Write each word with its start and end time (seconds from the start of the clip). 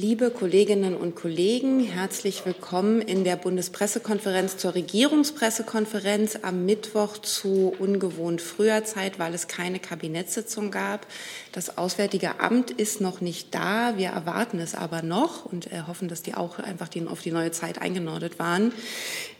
Liebe 0.00 0.30
Kolleginnen 0.30 0.94
und 0.94 1.16
Kollegen, 1.16 1.80
herzlich 1.80 2.46
willkommen 2.46 3.00
in 3.00 3.24
der 3.24 3.34
Bundespressekonferenz 3.34 4.56
zur 4.56 4.76
Regierungspressekonferenz 4.76 6.38
am 6.42 6.64
Mittwoch 6.64 7.18
zu 7.18 7.74
ungewohnt 7.76 8.40
früher 8.40 8.84
Zeit, 8.84 9.18
weil 9.18 9.34
es 9.34 9.48
keine 9.48 9.80
Kabinettssitzung 9.80 10.70
gab. 10.70 11.08
Das 11.50 11.78
Auswärtige 11.78 12.38
Amt 12.38 12.70
ist 12.70 13.00
noch 13.00 13.20
nicht 13.20 13.52
da. 13.56 13.94
Wir 13.96 14.10
erwarten 14.10 14.60
es 14.60 14.76
aber 14.76 15.02
noch 15.02 15.46
und 15.46 15.68
hoffen, 15.88 16.06
dass 16.06 16.22
die 16.22 16.34
auch 16.34 16.60
einfach 16.60 16.90
auf 17.08 17.20
die 17.20 17.32
neue 17.32 17.50
Zeit 17.50 17.82
eingenordet 17.82 18.38
waren. 18.38 18.70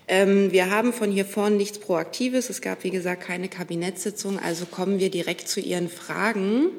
Ähm, 0.09 0.51
wir 0.51 0.71
haben 0.71 0.93
von 0.93 1.13
hier 1.13 1.25
vorn 1.25 1.57
nichts 1.57 1.79
Proaktives. 1.79 2.51
Es 2.51 2.61
gab, 2.61 2.83
wie 2.83 2.91
gesagt, 2.91 3.23
keine 3.23 3.49
Kabinettssitzung. 3.49 4.41
Also 4.41 4.67
kommen 4.67 4.99
wir 4.99 5.13
direkt 5.13 5.49
zu 5.49 5.61
Ihren 5.61 5.89
Fragen. 5.89 6.73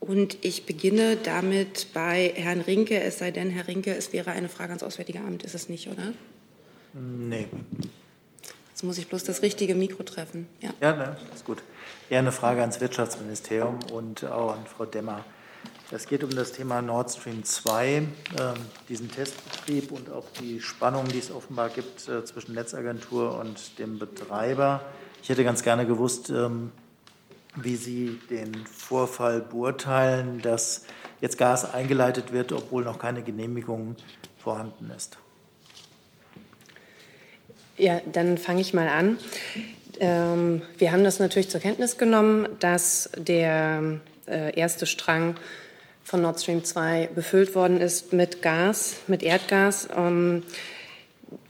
Und 0.00 0.38
ich 0.44 0.66
beginne 0.66 1.16
damit 1.16 1.88
bei 1.92 2.32
Herrn 2.36 2.60
Rinke, 2.60 3.00
es 3.00 3.18
sei 3.18 3.30
denn, 3.30 3.50
Herr 3.50 3.66
Rinke, 3.66 3.94
es 3.96 4.12
wäre 4.12 4.30
eine 4.30 4.48
Frage 4.48 4.70
ans 4.70 4.82
Auswärtige 4.82 5.20
Amt. 5.20 5.42
Ist 5.42 5.54
es 5.54 5.68
nicht, 5.68 5.88
oder? 5.88 6.12
Nee. 6.92 7.48
Jetzt 8.68 8.84
muss 8.84 8.98
ich 8.98 9.08
bloß 9.08 9.24
das 9.24 9.42
richtige 9.42 9.74
Mikro 9.74 10.02
treffen. 10.02 10.46
Ja, 10.60 10.70
ja 10.80 10.94
ne, 10.94 11.16
ist 11.34 11.44
gut. 11.44 11.62
Eher 12.10 12.18
eine 12.18 12.30
Frage 12.30 12.60
ans 12.60 12.80
Wirtschaftsministerium 12.80 13.78
und 13.92 14.24
auch 14.24 14.52
an 14.52 14.66
Frau 14.66 14.84
Demmer. 14.84 15.24
Es 15.90 16.06
geht 16.06 16.24
um 16.24 16.30
das 16.30 16.52
Thema 16.52 16.82
Nord 16.82 17.10
Stream 17.10 17.44
2, 17.44 17.96
äh, 17.96 18.02
diesen 18.88 19.10
Testbetrieb 19.10 19.92
und 19.92 20.10
auch 20.10 20.24
die 20.40 20.60
Spannung, 20.60 21.06
die 21.08 21.18
es 21.18 21.30
offenbar 21.30 21.68
gibt 21.68 22.08
äh, 22.08 22.24
zwischen 22.24 22.54
Netzagentur 22.54 23.38
und 23.38 23.78
dem 23.78 23.98
Betreiber. 23.98 24.82
Ich 25.22 25.28
hätte 25.28 25.44
ganz 25.44 25.62
gerne 25.62 25.86
gewusst, 25.86 26.28
ähm, 26.30 26.72
wie 27.56 27.76
Sie 27.76 28.20
den 28.30 28.54
Vorfall 28.66 29.40
beurteilen, 29.40 30.40
dass 30.42 30.84
jetzt 31.20 31.38
Gas 31.38 31.72
eingeleitet 31.72 32.32
wird, 32.32 32.52
obwohl 32.52 32.84
noch 32.84 32.98
keine 32.98 33.22
Genehmigung 33.22 33.96
vorhanden 34.38 34.90
ist. 34.94 35.18
Ja, 37.78 38.00
dann 38.10 38.38
fange 38.38 38.60
ich 38.60 38.72
mal 38.72 38.88
an. 38.88 39.18
Ähm, 40.00 40.62
wir 40.78 40.92
haben 40.92 41.04
das 41.04 41.18
natürlich 41.18 41.50
zur 41.50 41.60
Kenntnis 41.60 41.98
genommen, 41.98 42.48
dass 42.60 43.10
der 43.16 44.00
äh, 44.26 44.58
erste 44.58 44.86
Strang 44.86 45.36
von 46.02 46.22
Nord 46.22 46.40
Stream 46.40 46.64
2 46.64 47.10
befüllt 47.14 47.54
worden 47.54 47.80
ist 47.80 48.12
mit 48.12 48.40
Gas, 48.40 48.96
mit 49.06 49.22
Erdgas. 49.22 49.88
Ähm, 49.96 50.42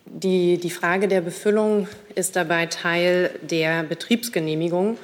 die, 0.07 0.59
die 0.59 0.71
Frage 0.71 1.09
der 1.09 1.21
Befüllung 1.21 1.89
ist 2.15 2.37
dabei 2.37 2.67
Teil 2.67 3.31
der 3.43 3.83
Betriebsgenehmigung 3.83 4.99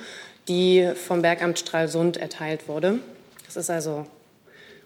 die 0.49 0.91
vom 0.95 1.23
Bergamt 1.23 1.59
Stralsund 1.59 2.17
erteilt 2.17 2.69
wurde. 2.69 2.99
Das 3.47 3.57
ist 3.57 3.71
also 3.71 4.07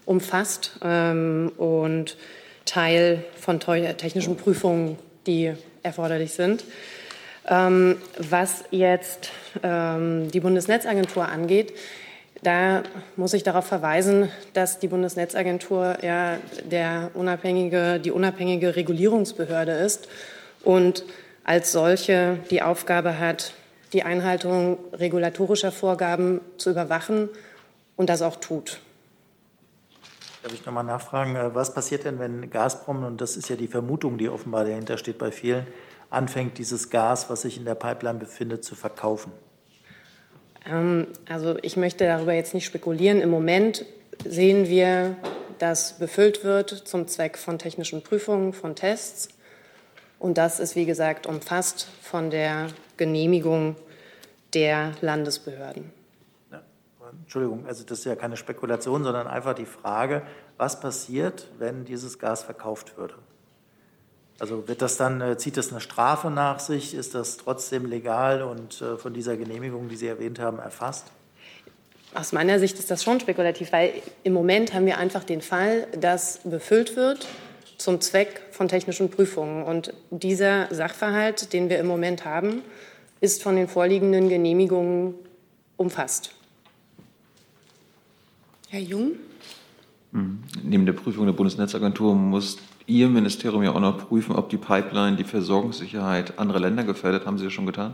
umfasst 0.05 0.79
ähm, 0.83 1.51
und 1.57 2.17
Teil 2.65 3.23
von 3.39 3.59
technischen 3.59 4.37
Prüfungen, 4.37 4.97
die 5.25 5.53
erforderlich 5.83 6.33
sind. 6.33 6.63
Ähm, 7.47 7.97
was 8.17 8.65
jetzt 8.71 9.31
ähm, 9.63 10.29
die 10.31 10.41
Bundesnetzagentur 10.41 11.27
angeht, 11.27 11.73
da 12.43 12.83
muss 13.15 13.33
ich 13.33 13.43
darauf 13.43 13.65
verweisen, 13.65 14.29
dass 14.53 14.79
die 14.79 14.87
Bundesnetzagentur 14.87 15.97
ja 16.03 16.37
der 16.69 17.11
unabhängige, 17.13 17.99
die 17.99 18.11
unabhängige 18.11 18.75
Regulierungsbehörde 18.75 19.71
ist 19.71 20.07
und 20.63 21.03
als 21.43 21.71
solche 21.71 22.37
die 22.51 22.61
Aufgabe 22.61 23.17
hat, 23.17 23.53
die 23.93 24.03
Einhaltung 24.03 24.77
regulatorischer 24.93 25.71
Vorgaben 25.71 26.41
zu 26.57 26.71
überwachen 26.71 27.29
und 27.95 28.09
das 28.09 28.21
auch 28.21 28.35
tut. 28.37 28.79
Darf 30.43 30.53
ich 30.53 30.65
nochmal 30.65 30.83
nachfragen, 30.83 31.35
äh, 31.35 31.53
was 31.53 31.73
passiert 31.73 32.05
denn, 32.05 32.19
wenn 32.19 32.49
Gazprom, 32.49 33.03
und 33.03 33.19
das 33.19 33.35
ist 33.35 33.49
ja 33.49 33.55
die 33.55 33.67
Vermutung, 33.67 34.17
die 34.17 34.29
offenbar 34.29 34.65
dahinter 34.65 34.97
steht 34.97 35.17
bei 35.17 35.31
vielen, 35.31 35.67
anfängt, 36.09 36.57
dieses 36.57 36.89
Gas, 36.89 37.29
was 37.29 37.41
sich 37.41 37.57
in 37.57 37.65
der 37.65 37.75
Pipeline 37.75 38.19
befindet, 38.19 38.63
zu 38.63 38.75
verkaufen? 38.75 39.31
Ähm, 40.65 41.07
also 41.27 41.57
ich 41.61 41.77
möchte 41.77 42.05
darüber 42.05 42.33
jetzt 42.33 42.53
nicht 42.53 42.65
spekulieren. 42.65 43.21
Im 43.21 43.29
Moment 43.29 43.85
sehen 44.25 44.67
wir, 44.67 45.15
dass 45.59 45.97
befüllt 45.97 46.43
wird 46.43 46.69
zum 46.69 47.07
Zweck 47.07 47.37
von 47.37 47.59
technischen 47.59 48.03
Prüfungen, 48.03 48.53
von 48.53 48.75
Tests. 48.75 49.29
Und 50.19 50.37
das 50.37 50.59
ist, 50.59 50.75
wie 50.75 50.85
gesagt, 50.85 51.27
umfasst 51.27 51.87
von 52.01 52.29
der 52.29 52.67
Genehmigung 52.97 53.75
der 54.53 54.93
Landesbehörden. 55.01 55.91
Ja, 56.51 56.61
Entschuldigung, 57.21 57.65
also 57.67 57.83
das 57.83 57.99
ist 57.99 58.05
ja 58.05 58.15
keine 58.15 58.37
Spekulation, 58.37 59.03
sondern 59.03 59.27
einfach 59.27 59.53
die 59.53 59.65
Frage, 59.65 60.23
was 60.57 60.79
passiert, 60.79 61.47
wenn 61.59 61.85
dieses 61.85 62.17
Gas 62.17 62.43
verkauft 62.43 62.97
würde? 62.97 63.15
Also 64.39 64.67
wird 64.67 64.81
das 64.81 64.97
dann, 64.97 65.21
äh, 65.21 65.37
zieht 65.37 65.57
das 65.57 65.71
eine 65.71 65.81
Strafe 65.81 66.29
nach 66.29 66.59
sich? 66.59 66.93
Ist 66.93 67.15
das 67.15 67.37
trotzdem 67.37 67.85
legal 67.85 68.43
und 68.43 68.81
äh, 68.81 68.97
von 68.97 69.13
dieser 69.13 69.35
Genehmigung, 69.35 69.89
die 69.89 69.95
Sie 69.95 70.07
erwähnt 70.07 70.39
haben, 70.39 70.59
erfasst? 70.59 71.07
Aus 72.13 72.33
meiner 72.33 72.59
Sicht 72.59 72.79
ist 72.79 72.89
das 72.89 73.03
schon 73.03 73.19
spekulativ, 73.19 73.71
weil 73.71 73.93
im 74.23 74.33
Moment 74.33 74.73
haben 74.73 74.85
wir 74.85 74.97
einfach 74.97 75.23
den 75.23 75.41
Fall, 75.41 75.87
dass 75.99 76.39
befüllt 76.43 76.95
wird 76.95 77.27
zum 77.77 78.01
Zweck 78.01 78.41
von 78.51 78.67
technischen 78.67 79.09
Prüfungen. 79.09 79.63
Und 79.63 79.93
dieser 80.09 80.73
Sachverhalt, 80.73 81.53
den 81.53 81.69
wir 81.69 81.79
im 81.79 81.87
Moment 81.87 82.25
haben, 82.25 82.61
ist 83.21 83.43
von 83.43 83.55
den 83.55 83.67
vorliegenden 83.67 84.29
Genehmigungen 84.29 85.15
umfasst. 85.77 86.31
Herr 88.69 88.81
Jung? 88.81 89.13
Hm. 90.11 90.43
Neben 90.63 90.85
der 90.85 90.93
Prüfung 90.93 91.25
der 91.25 91.33
Bundesnetzagentur 91.33 92.15
muss 92.15 92.57
Ihr 92.85 93.09
Ministerium 93.09 93.63
ja 93.63 93.73
auch 93.73 93.81
noch 93.81 94.07
prüfen, 94.07 94.33
ob 94.35 94.49
die 94.49 94.57
Pipeline 94.57 95.17
die 95.17 95.25
Versorgungssicherheit 95.25 96.39
anderer 96.39 96.61
Länder 96.61 96.85
gefährdet. 96.85 97.25
Haben 97.25 97.37
Sie 97.37 97.43
das 97.43 97.53
schon 97.53 97.65
getan? 97.65 97.93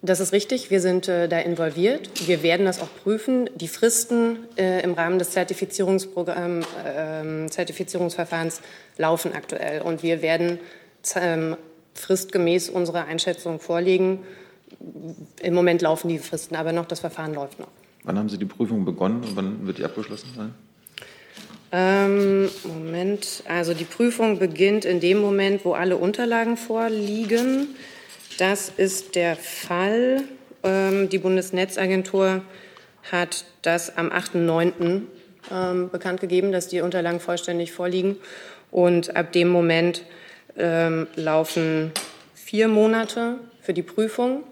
Das 0.00 0.20
ist 0.20 0.32
richtig. 0.32 0.70
Wir 0.70 0.80
sind 0.80 1.08
äh, 1.08 1.28
da 1.28 1.40
involviert. 1.40 2.28
Wir 2.28 2.44
werden 2.44 2.66
das 2.66 2.80
auch 2.80 2.88
prüfen. 3.02 3.50
Die 3.56 3.66
Fristen 3.66 4.38
äh, 4.56 4.82
im 4.82 4.94
Rahmen 4.94 5.18
des 5.18 5.30
äh, 5.30 5.32
Zertifizierungsverfahrens 7.50 8.60
laufen 8.96 9.32
aktuell. 9.32 9.82
Und 9.82 10.04
wir 10.04 10.22
werden 10.22 10.60
ähm, 11.16 11.56
fristgemäß 11.94 12.70
unsere 12.70 13.06
Einschätzung 13.06 13.58
vorlegen. 13.58 14.20
Im 15.42 15.54
Moment 15.54 15.82
laufen 15.82 16.08
die 16.08 16.20
Fristen 16.20 16.54
aber 16.54 16.72
noch. 16.72 16.86
Das 16.86 17.00
Verfahren 17.00 17.34
läuft 17.34 17.58
noch. 17.58 17.68
Wann 18.04 18.16
haben 18.18 18.28
Sie 18.28 18.38
die 18.38 18.44
Prüfung 18.44 18.84
begonnen 18.84 19.24
und 19.24 19.34
wann 19.34 19.66
wird 19.66 19.78
die 19.78 19.84
abgeschlossen 19.84 20.28
sein? 20.36 20.54
Ähm, 21.72 22.48
Moment. 22.64 23.42
Also 23.48 23.74
die 23.74 23.84
Prüfung 23.84 24.38
beginnt 24.38 24.84
in 24.84 25.00
dem 25.00 25.18
Moment, 25.18 25.64
wo 25.64 25.72
alle 25.72 25.96
Unterlagen 25.96 26.56
vorliegen. 26.56 27.74
Das 28.38 28.68
ist 28.68 29.16
der 29.16 29.34
Fall. 29.34 30.22
Ähm, 30.62 31.08
die 31.08 31.18
Bundesnetzagentur 31.18 32.42
hat 33.10 33.44
das 33.62 33.96
am 33.96 34.10
8.9. 34.10 35.02
Ähm, 35.50 35.90
bekannt 35.90 36.20
gegeben, 36.20 36.52
dass 36.52 36.68
die 36.68 36.80
Unterlagen 36.80 37.18
vollständig 37.18 37.72
vorliegen. 37.72 38.16
Und 38.70 39.16
ab 39.16 39.32
dem 39.32 39.48
Moment 39.48 40.04
ähm, 40.56 41.08
laufen 41.16 41.90
vier 42.34 42.68
Monate 42.68 43.40
für 43.60 43.74
die 43.74 43.82
Prüfung. 43.82 44.44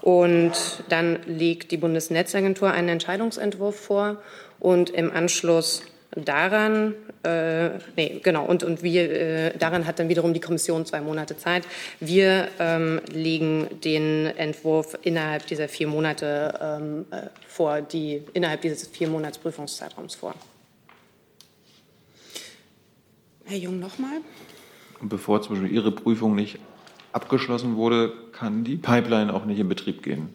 Und 0.00 0.52
dann 0.88 1.18
legt 1.26 1.70
die 1.70 1.76
Bundesnetzagentur 1.76 2.70
einen 2.70 2.88
Entscheidungsentwurf 2.88 3.78
vor 3.78 4.22
und 4.58 4.88
im 4.88 5.12
Anschluss 5.12 5.82
daran, 6.14 6.94
äh, 7.24 7.70
nee, 7.96 8.20
genau, 8.22 8.44
und, 8.44 8.62
und 8.62 8.82
wir, 8.82 9.10
äh, 9.10 9.58
daran 9.58 9.86
hat 9.86 9.98
dann 9.98 10.08
wiederum 10.08 10.32
die 10.32 10.40
Kommission 10.40 10.86
zwei 10.86 11.00
Monate 11.00 11.36
Zeit. 11.36 11.64
Wir 12.00 12.48
ähm, 12.58 13.00
legen 13.10 13.68
den 13.84 14.26
Entwurf 14.26 14.96
innerhalb 15.02 15.46
dieser 15.46 15.68
vier 15.68 15.88
Monate 15.88 16.58
ähm, 16.60 17.06
äh, 17.10 17.28
vor, 17.46 17.80
die 17.82 18.22
innerhalb 18.32 18.62
dieses 18.62 18.88
vier 18.88 19.08
Monats 19.08 19.38
Prüfungszeitraums 19.38 20.14
vor. 20.14 20.34
Herr 23.44 23.58
Jung, 23.58 23.78
nochmal. 23.78 24.20
Und 25.00 25.08
bevor 25.08 25.42
zum 25.42 25.54
Beispiel 25.56 25.72
Ihre 25.72 25.92
Prüfung 25.92 26.34
nicht 26.34 26.58
abgeschlossen 27.12 27.76
wurde, 27.76 28.12
kann 28.32 28.64
die 28.64 28.76
Pipeline 28.76 29.32
auch 29.32 29.44
nicht 29.44 29.58
in 29.58 29.68
Betrieb 29.68 30.02
gehen. 30.02 30.30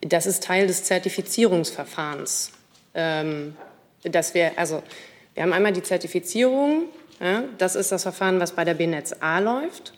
Das 0.00 0.26
ist 0.26 0.42
Teil 0.42 0.66
des 0.66 0.84
Zertifizierungsverfahrens. 0.84 2.52
Ähm, 2.94 3.56
dass 4.02 4.34
wir, 4.34 4.52
also, 4.56 4.82
wir 5.34 5.42
haben 5.42 5.52
einmal 5.52 5.72
die 5.72 5.82
Zertifizierung, 5.82 6.84
ja, 7.20 7.44
das 7.58 7.74
ist 7.76 7.92
das 7.92 8.02
Verfahren, 8.02 8.40
was 8.40 8.52
bei 8.52 8.64
der 8.64 8.74
BNetz 8.74 9.16
A 9.20 9.38
läuft. 9.38 9.94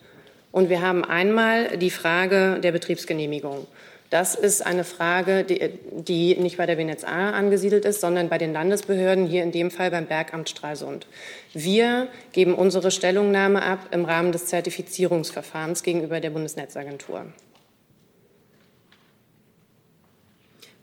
Und 0.53 0.71
wir 0.71 0.81
haben 0.81 1.05
einmal 1.05 1.77
die 1.77 1.91
Frage 1.91 2.61
der 2.61 2.73
Betriebsgenehmigung. 2.73 3.67
Das 4.11 4.37
ist 4.37 4.65
eine 4.65 4.85
Frage, 4.85 5.43
die, 5.43 5.71
die 5.91 6.37
nicht 6.37 6.57
bei 6.57 6.67
der 6.67 6.77
BNetz 6.77 7.03
A 7.03 7.31
angesiedelt 7.31 7.85
ist, 7.85 8.01
sondern 8.01 8.29
bei 8.29 8.39
den 8.39 8.53
Landesbehörden, 8.53 9.27
hier 9.27 9.43
in 9.43 9.51
dem 9.51 9.71
Fall 9.71 9.91
beim 9.91 10.07
Bergamt 10.07 10.49
Stralsund. 10.49 11.07
Wir 11.53 12.07
geben 12.33 12.55
unsere 12.55 12.91
Stellungnahme 12.91 13.63
ab 13.63 13.81
im 13.91 14.05
Rahmen 14.05 14.31
des 14.31 14.47
Zertifizierungsverfahrens 14.47 15.83
gegenüber 15.83 16.21
der 16.21 16.31
Bundesnetzagentur. 16.31 17.27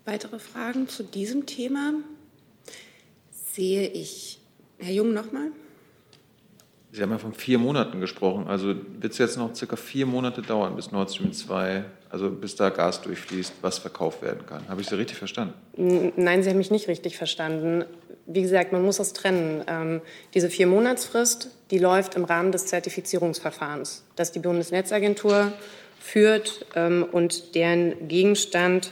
Weitere 0.06 0.38
Fragen 0.38 0.90
zu 0.90 1.04
diesem 1.04 1.46
Thema? 1.46 1.94
Sehe 3.32 3.88
ich. 3.88 4.40
Herr 4.78 4.92
Jung, 4.92 5.14
nochmal. 5.14 5.52
Sie 6.92 7.02
haben 7.02 7.12
ja 7.12 7.18
von 7.18 7.34
vier 7.34 7.58
Monaten 7.58 8.02
gesprochen. 8.02 8.48
Also 8.48 8.76
wird 9.00 9.14
es 9.14 9.18
jetzt 9.18 9.38
noch 9.38 9.56
circa 9.56 9.78
vier 9.78 10.06
Monate 10.06 10.42
dauern, 10.42 10.76
bis 10.76 10.92
Nord 10.92 11.10
Stream 11.10 11.32
2, 11.32 11.86
also 12.10 12.30
bis 12.30 12.56
da 12.56 12.70
Gas 12.70 13.02
durchfließt, 13.02 13.54
was 13.62 13.80
verkauft 13.80 14.22
werden 14.22 14.46
kann. 14.46 14.68
Habe 14.68 14.82
ich 14.82 14.88
Sie 14.88 14.98
richtig 14.98 15.18
verstanden? 15.18 15.54
Nein, 15.78 16.44
Sie 16.44 16.50
haben 16.50 16.58
mich 16.58 16.70
nicht 16.70 16.88
richtig 16.90 17.18
verstanden. 17.18 17.86
Wie 18.26 18.42
gesagt, 18.42 18.74
man 18.74 18.84
muss 18.84 18.98
das 18.98 19.14
trennen. 19.14 19.64
Ähm, 19.68 20.02
diese 20.34 20.50
vier 20.50 20.68
Monatsfrist, 20.68 21.50
die 21.72 21.80
läuft 21.80 22.16
im 22.16 22.26
Rahmen 22.26 22.52
des 22.52 22.68
Zertifizierungsverfahrens, 22.68 24.04
das 24.16 24.32
die 24.32 24.40
Bundesnetzagentur 24.40 25.54
führt 26.04 26.66
ähm, 26.76 27.06
und 27.10 27.56
deren 27.56 28.10
Gegenstand 28.10 28.92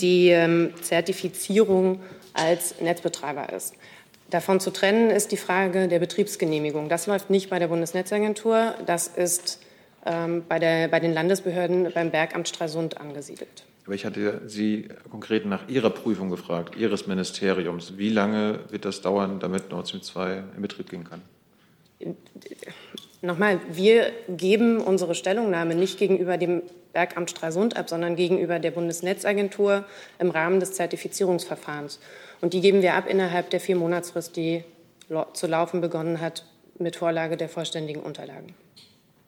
die 0.00 0.28
ähm, 0.28 0.72
Zertifizierung 0.80 2.00
als 2.34 2.80
Netzbetreiber 2.80 3.52
ist. 3.52 3.74
Davon 4.30 4.60
zu 4.60 4.70
trennen 4.70 5.10
ist 5.10 5.32
die 5.32 5.36
Frage 5.36 5.88
der 5.88 5.98
Betriebsgenehmigung. 5.98 6.88
Das 6.88 7.08
läuft 7.08 7.30
nicht 7.30 7.50
bei 7.50 7.58
der 7.58 7.66
Bundesnetzagentur, 7.66 8.74
das 8.86 9.08
ist 9.08 9.60
ähm, 10.04 10.44
bei, 10.48 10.60
der, 10.60 10.88
bei 10.88 11.00
den 11.00 11.12
Landesbehörden 11.12 11.92
beim 11.92 12.10
Bergamt 12.10 12.48
Stralsund 12.48 13.00
angesiedelt. 13.00 13.64
Aber 13.84 13.94
ich 13.94 14.04
hatte 14.04 14.42
Sie 14.46 14.88
konkret 15.10 15.46
nach 15.46 15.68
Ihrer 15.68 15.90
Prüfung 15.90 16.30
gefragt, 16.30 16.76
Ihres 16.76 17.08
Ministeriums. 17.08 17.98
Wie 17.98 18.10
lange 18.10 18.60
wird 18.70 18.84
das 18.84 19.00
dauern, 19.00 19.40
damit 19.40 19.70
Nord 19.70 19.88
Stream 19.88 20.02
2 20.02 20.44
in 20.56 20.62
Betrieb 20.62 20.90
gehen 20.90 21.04
kann? 21.04 21.22
Nochmal, 23.26 23.58
wir 23.68 24.12
geben 24.28 24.80
unsere 24.80 25.16
Stellungnahme 25.16 25.74
nicht 25.74 25.98
gegenüber 25.98 26.38
dem 26.38 26.62
Bergamt 26.92 27.28
Stralsund 27.28 27.76
ab, 27.76 27.88
sondern 27.88 28.14
gegenüber 28.14 28.60
der 28.60 28.70
Bundesnetzagentur 28.70 29.84
im 30.20 30.30
Rahmen 30.30 30.60
des 30.60 30.74
Zertifizierungsverfahrens. 30.74 31.98
Und 32.40 32.52
die 32.52 32.60
geben 32.60 32.82
wir 32.82 32.94
ab 32.94 33.08
innerhalb 33.08 33.50
der 33.50 33.58
vier 33.58 33.74
Monatsfrist, 33.74 34.36
die 34.36 34.62
zu 35.32 35.48
laufen 35.48 35.80
begonnen 35.80 36.20
hat, 36.20 36.44
mit 36.78 36.94
Vorlage 36.94 37.36
der 37.36 37.48
vollständigen 37.48 38.00
Unterlagen. 38.00 38.54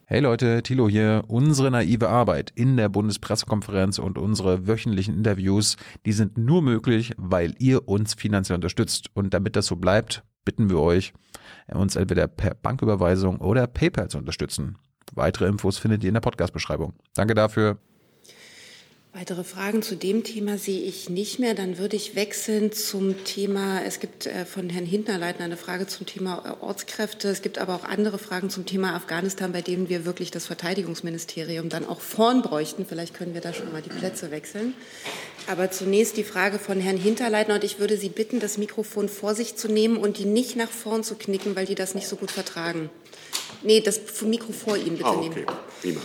Hey 0.07 0.21
Leute, 0.21 0.63
Thilo 0.63 0.89
hier. 0.89 1.25
Unsere 1.27 1.73
naive 1.73 2.09
Arbeit 2.09 2.53
in 2.55 2.77
der 2.77 2.89
Bundespressekonferenz 2.89 3.99
und 3.99 4.17
unsere 4.17 4.69
wöchentlichen 4.69 5.15
Interviews, 5.15 5.77
die 6.07 6.13
sind 6.13 6.39
nur 6.39 6.63
möglich, 6.63 7.15
weil 7.17 7.57
ihr 7.59 7.89
uns 7.89 8.15
finanziell 8.15 8.55
unterstützt. 8.55 9.11
Und 9.15 9.35
damit 9.35 9.57
das 9.57 9.67
so 9.67 9.75
bleibt, 9.75 10.23
bitten 10.49 10.71
wir 10.71 10.81
euch, 10.81 11.13
uns 11.67 11.95
entweder 11.95 12.27
per 12.27 12.55
Banküberweisung 12.55 13.37
oder 13.43 13.67
PayPal 13.67 14.09
zu 14.09 14.17
unterstützen. 14.17 14.79
Weitere 15.13 15.47
Infos 15.47 15.77
findet 15.77 16.03
ihr 16.05 16.09
in 16.09 16.15
der 16.15 16.23
Podcast-Beschreibung. 16.23 16.95
Danke 17.15 17.35
dafür. 17.35 17.77
Weitere 19.19 19.43
Fragen 19.43 19.83
zu 19.83 19.97
dem 19.97 20.23
Thema 20.23 20.59
sehe 20.59 20.81
ich 20.81 21.11
nicht 21.11 21.41
mehr. 21.41 21.55
Dann 21.55 21.77
würde 21.79 21.97
ich 21.97 22.15
wechseln 22.15 22.71
zum 22.71 23.25
Thema, 23.25 23.83
es 23.85 23.99
gibt 23.99 24.27
äh, 24.27 24.45
von 24.45 24.71
Herrn 24.71 24.87
Hintnerleitner 24.87 25.45
eine 25.45 25.57
Frage 25.57 25.89
zum 25.89 26.07
Thema 26.07 26.45
äh, 26.45 26.65
Ortskräfte. 26.65 27.29
Es 27.29 27.43
gibt 27.43 27.59
aber 27.59 27.75
auch 27.75 27.83
andere 27.83 28.19
Fragen 28.19 28.49
zum 28.49 28.65
Thema 28.65 28.95
Afghanistan, 28.95 29.51
bei 29.51 29.61
denen 29.61 29.89
wir 29.89 30.05
wirklich 30.05 30.31
das 30.31 30.47
Verteidigungsministerium 30.47 31.69
dann 31.69 31.85
auch 31.85 32.01
vorn 32.01 32.43
bräuchten. 32.43 32.87
Vielleicht 32.89 33.13
können 33.13 33.35
wir 33.35 33.41
da 33.41 33.53
schon 33.53 33.73
mal 33.73 33.83
die 33.83 33.91
Plätze 33.91 34.31
wechseln. 34.31 34.75
Aber 35.49 35.73
zunächst 35.73 36.17
die 36.17 36.23
Frage 36.23 36.61
von 36.61 36.79
Herrn 36.79 36.97
Hinterleitner 36.97 37.57
und 37.57 37.65
ich 37.65 37.81
würde 37.81 37.97
Sie 37.97 38.11
bitten, 38.11 38.39
das 38.39 38.57
Mikrofon 38.57 39.09
vor 39.09 39.35
sich 39.35 39.57
zu 39.57 39.67
nehmen 39.67 39.97
und 39.97 40.19
die 40.19 40.27
nicht 40.27 40.55
nach 40.55 40.71
vorn 40.71 41.03
zu 41.03 41.17
knicken, 41.17 41.57
weil 41.57 41.67
die 41.67 41.75
das 41.75 41.97
nicht 41.97 42.07
so 42.07 42.15
gut 42.15 42.31
vertragen. 42.31 42.89
Nee, 43.65 43.81
das 43.81 44.01
Mikro 44.23 44.53
vor 44.53 44.77
Ihnen 44.77 44.97
bitte 44.97 45.07
ah, 45.07 45.15
okay. 45.15 45.29
nehmen. 45.29 45.47
Prima. 45.83 46.01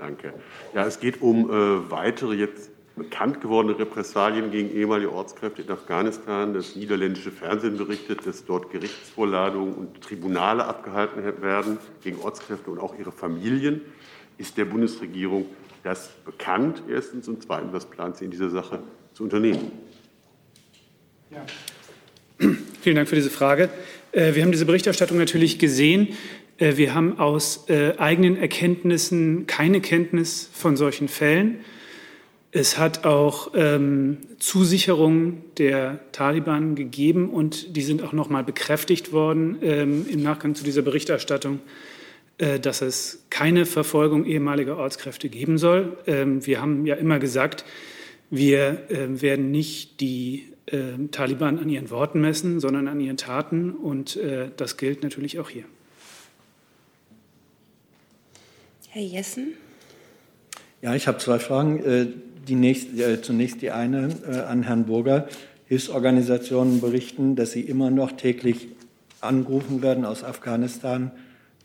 Danke. 0.00 0.32
Ja, 0.74 0.86
es 0.86 0.98
geht 0.98 1.20
um 1.20 1.50
äh, 1.50 1.90
weitere 1.90 2.34
jetzt 2.34 2.70
bekannt 2.96 3.42
gewordene 3.42 3.78
Repressalien 3.78 4.50
gegen 4.50 4.74
ehemalige 4.74 5.12
Ortskräfte 5.12 5.60
in 5.60 5.70
Afghanistan. 5.70 6.54
Das 6.54 6.74
niederländische 6.74 7.30
Fernsehen 7.30 7.76
berichtet, 7.76 8.26
dass 8.26 8.46
dort 8.46 8.70
Gerichtsvorladungen 8.70 9.74
und 9.74 10.00
Tribunale 10.00 10.64
abgehalten 10.64 11.42
werden 11.42 11.78
gegen 12.02 12.18
Ortskräfte 12.20 12.70
und 12.70 12.78
auch 12.78 12.98
ihre 12.98 13.12
Familien. 13.12 13.82
Ist 14.38 14.56
der 14.56 14.64
Bundesregierung 14.64 15.44
das 15.82 16.08
bekannt, 16.24 16.82
erstens? 16.88 17.28
Und 17.28 17.42
zweitens, 17.42 17.74
was 17.74 17.84
plant 17.84 18.16
sie 18.16 18.24
in 18.24 18.30
dieser 18.30 18.48
Sache 18.48 18.82
zu 19.12 19.24
unternehmen? 19.24 19.70
Ja. 21.30 21.44
Vielen 22.80 22.96
Dank 22.96 23.06
für 23.06 23.16
diese 23.16 23.30
Frage. 23.30 23.68
Äh, 24.12 24.34
wir 24.34 24.42
haben 24.42 24.52
diese 24.52 24.64
Berichterstattung 24.64 25.18
natürlich 25.18 25.58
gesehen. 25.58 26.16
Äh, 26.60 26.76
wir 26.76 26.94
haben 26.94 27.18
aus 27.18 27.68
äh, 27.68 27.94
eigenen 27.98 28.36
Erkenntnissen 28.36 29.48
keine 29.48 29.80
Kenntnis 29.80 30.48
von 30.52 30.76
solchen 30.76 31.08
Fällen. 31.08 31.60
Es 32.52 32.78
hat 32.78 33.04
auch 33.04 33.52
ähm, 33.54 34.18
Zusicherungen 34.38 35.42
der 35.58 36.00
Taliban 36.10 36.74
gegeben 36.74 37.30
und 37.30 37.76
die 37.76 37.82
sind 37.82 38.02
auch 38.02 38.12
noch 38.12 38.28
mal 38.28 38.42
bekräftigt 38.42 39.12
worden 39.12 39.58
ähm, 39.62 40.06
im 40.08 40.20
Nachgang 40.22 40.56
zu 40.56 40.64
dieser 40.64 40.82
Berichterstattung, 40.82 41.60
äh, 42.38 42.58
dass 42.58 42.82
es 42.82 43.24
keine 43.30 43.66
Verfolgung 43.66 44.24
ehemaliger 44.24 44.78
Ortskräfte 44.78 45.28
geben 45.28 45.58
soll. 45.58 45.96
Ähm, 46.08 46.44
wir 46.44 46.60
haben 46.60 46.86
ja 46.86 46.96
immer 46.96 47.20
gesagt, 47.20 47.64
wir 48.30 48.82
äh, 48.90 49.22
werden 49.22 49.52
nicht 49.52 50.00
die 50.00 50.46
äh, 50.66 51.06
Taliban 51.12 51.56
an 51.56 51.68
ihren 51.68 51.90
Worten 51.90 52.20
messen, 52.20 52.58
sondern 52.58 52.88
an 52.88 52.98
ihren 52.98 53.16
Taten 53.16 53.70
und 53.70 54.16
äh, 54.16 54.50
das 54.56 54.76
gilt 54.76 55.04
natürlich 55.04 55.38
auch 55.38 55.50
hier. 55.50 55.64
Herr 58.92 59.02
Jessen? 59.02 59.54
Ja, 60.82 60.96
ich 60.96 61.06
habe 61.06 61.18
zwei 61.18 61.38
Fragen. 61.38 61.84
Äh, 61.84 62.06
die 62.48 62.56
nächste, 62.56 63.00
äh, 63.04 63.22
zunächst 63.22 63.62
die 63.62 63.70
eine 63.70 64.08
äh, 64.26 64.40
an 64.40 64.64
Herrn 64.64 64.86
Burger. 64.86 65.28
Hilfsorganisationen 65.66 66.80
berichten, 66.80 67.36
dass 67.36 67.52
sie 67.52 67.60
immer 67.60 67.90
noch 67.90 68.10
täglich 68.10 68.66
angerufen 69.20 69.82
werden 69.82 70.04
aus 70.04 70.24
Afghanistan 70.24 71.12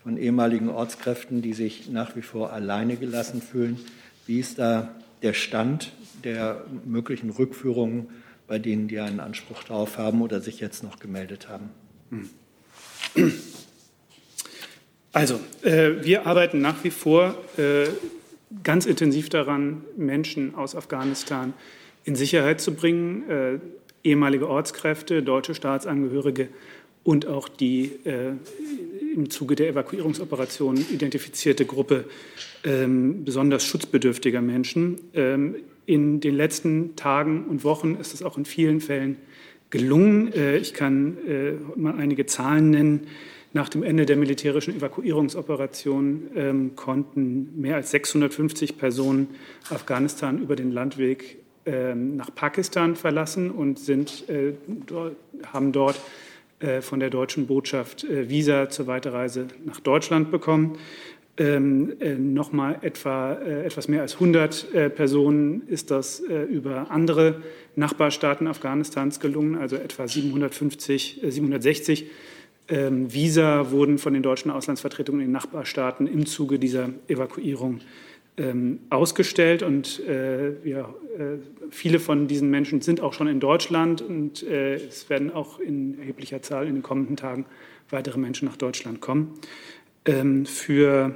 von 0.03 0.17
ehemaligen 0.17 0.69
Ortskräften, 0.69 1.41
die 1.41 1.53
sich 1.53 1.89
nach 1.89 2.15
wie 2.15 2.21
vor 2.21 2.53
alleine 2.53 2.95
gelassen 2.95 3.41
fühlen. 3.41 3.79
Wie 4.27 4.39
ist 4.39 4.59
da 4.59 4.93
der 5.23 5.33
Stand 5.33 5.93
der 6.23 6.63
möglichen 6.85 7.31
Rückführungen 7.31 8.09
bei 8.45 8.59
denen, 8.59 8.87
die 8.87 8.99
einen 8.99 9.19
Anspruch 9.19 9.63
darauf 9.63 9.97
haben 9.97 10.21
oder 10.21 10.41
sich 10.41 10.59
jetzt 10.59 10.83
noch 10.83 10.99
gemeldet 10.99 11.47
haben? 11.49 11.71
Also, 15.15 15.39
äh, 15.61 16.03
wir 16.03 16.27
arbeiten 16.27 16.59
nach 16.59 16.83
wie 16.83 16.91
vor 16.91 17.37
äh, 17.57 17.85
ganz 18.65 18.85
intensiv 18.85 19.29
daran, 19.29 19.85
Menschen 19.95 20.55
aus 20.55 20.75
Afghanistan 20.75 21.53
in 22.03 22.17
Sicherheit 22.17 22.59
zu 22.59 22.73
bringen, 22.73 23.29
äh, 23.29 23.59
ehemalige 24.03 24.49
Ortskräfte, 24.49 25.23
deutsche 25.23 25.55
Staatsangehörige 25.55 26.49
und 27.05 27.27
auch 27.27 27.47
die 27.47 27.93
äh, 28.03 28.33
im 29.13 29.29
Zuge 29.29 29.55
der 29.55 29.69
Evakuierungsoperation 29.69 30.83
identifizierte 30.91 31.63
Gruppe 31.63 32.03
ähm, 32.65 33.23
besonders 33.23 33.63
schutzbedürftiger 33.63 34.41
Menschen. 34.41 34.99
Ähm, 35.13 35.55
in 35.85 36.19
den 36.19 36.35
letzten 36.35 36.97
Tagen 36.97 37.45
und 37.45 37.63
Wochen 37.63 37.95
ist 37.95 38.13
es 38.13 38.21
auch 38.21 38.37
in 38.37 38.43
vielen 38.43 38.81
Fällen 38.81 39.15
gelungen. 39.69 40.33
Äh, 40.33 40.57
ich 40.57 40.73
kann 40.73 41.17
äh, 41.25 41.53
mal 41.77 41.95
einige 41.95 42.25
Zahlen 42.25 42.71
nennen. 42.71 43.07
Nach 43.55 43.69
dem 43.69 43.83
Ende 43.83 44.05
der 44.05 44.17
militärischen 44.17 44.75
Evakuierungsoperation 44.75 46.29
ähm, 46.35 46.75
konnten 46.75 47.53
mehr 47.55 47.77
als 47.77 47.89
650 47.91 48.77
Personen 48.77 49.29
Afghanistan 49.69 50.39
über 50.39 50.57
den 50.57 50.73
Landweg 50.73 51.37
ähm, 51.65 52.17
nach 52.17 52.35
Pakistan 52.35 52.97
verlassen 52.97 53.51
und 53.51 53.79
sind, 53.79 54.27
äh, 54.27 54.55
dort, 54.85 55.15
haben 55.53 55.71
dort 55.71 56.01
äh, 56.59 56.81
von 56.81 56.99
der 56.99 57.09
deutschen 57.09 57.47
Botschaft 57.47 58.03
äh, 58.03 58.29
Visa 58.29 58.67
zur 58.67 58.87
Weiterreise 58.87 59.47
nach 59.63 59.79
Deutschland 59.79 60.31
bekommen. 60.31 60.77
Ähm, 61.37 61.93
äh, 62.01 62.15
Nochmal 62.15 62.79
etwa 62.81 63.35
äh, 63.35 63.67
etwas 63.67 63.87
mehr 63.87 64.01
als 64.01 64.15
100 64.15 64.73
äh, 64.73 64.89
Personen 64.89 65.65
ist 65.67 65.91
das 65.91 66.19
über 66.19 66.91
andere 66.91 67.41
Nachbarstaaten 67.77 68.47
Afghanistans 68.47 69.21
gelungen, 69.21 69.55
also 69.55 69.77
etwa 69.77 70.09
750, 70.09 71.21
760 71.23 72.01
ähm, 72.01 72.07
Visa 72.67 73.69
wurden 73.69 73.97
von 73.99 74.13
den 74.13 74.23
deutschen 74.23 74.49
Auslandsvertretungen 74.49 75.21
in 75.21 75.27
den 75.27 75.33
Nachbarstaaten 75.33 76.07
im 76.07 76.25
Zuge 76.25 76.57
dieser 76.57 76.89
Evakuierung 77.07 77.81
ähm, 78.37 78.79
ausgestellt. 78.89 79.63
Und 79.63 80.01
äh, 80.07 80.67
ja, 80.67 80.93
äh, 81.17 81.37
viele 81.69 81.99
von 81.99 82.27
diesen 82.27 82.49
Menschen 82.49 82.81
sind 82.81 83.01
auch 83.01 83.13
schon 83.13 83.27
in 83.27 83.39
Deutschland 83.39 84.01
und 84.01 84.43
äh, 84.43 84.75
es 84.75 85.09
werden 85.09 85.31
auch 85.31 85.59
in 85.59 85.99
erheblicher 85.99 86.41
Zahl 86.41 86.67
in 86.67 86.75
den 86.75 86.83
kommenden 86.83 87.17
Tagen 87.17 87.45
weitere 87.89 88.19
Menschen 88.19 88.47
nach 88.47 88.57
Deutschland 88.57 89.01
kommen. 89.01 89.33
Ähm, 90.05 90.45
für, 90.45 91.15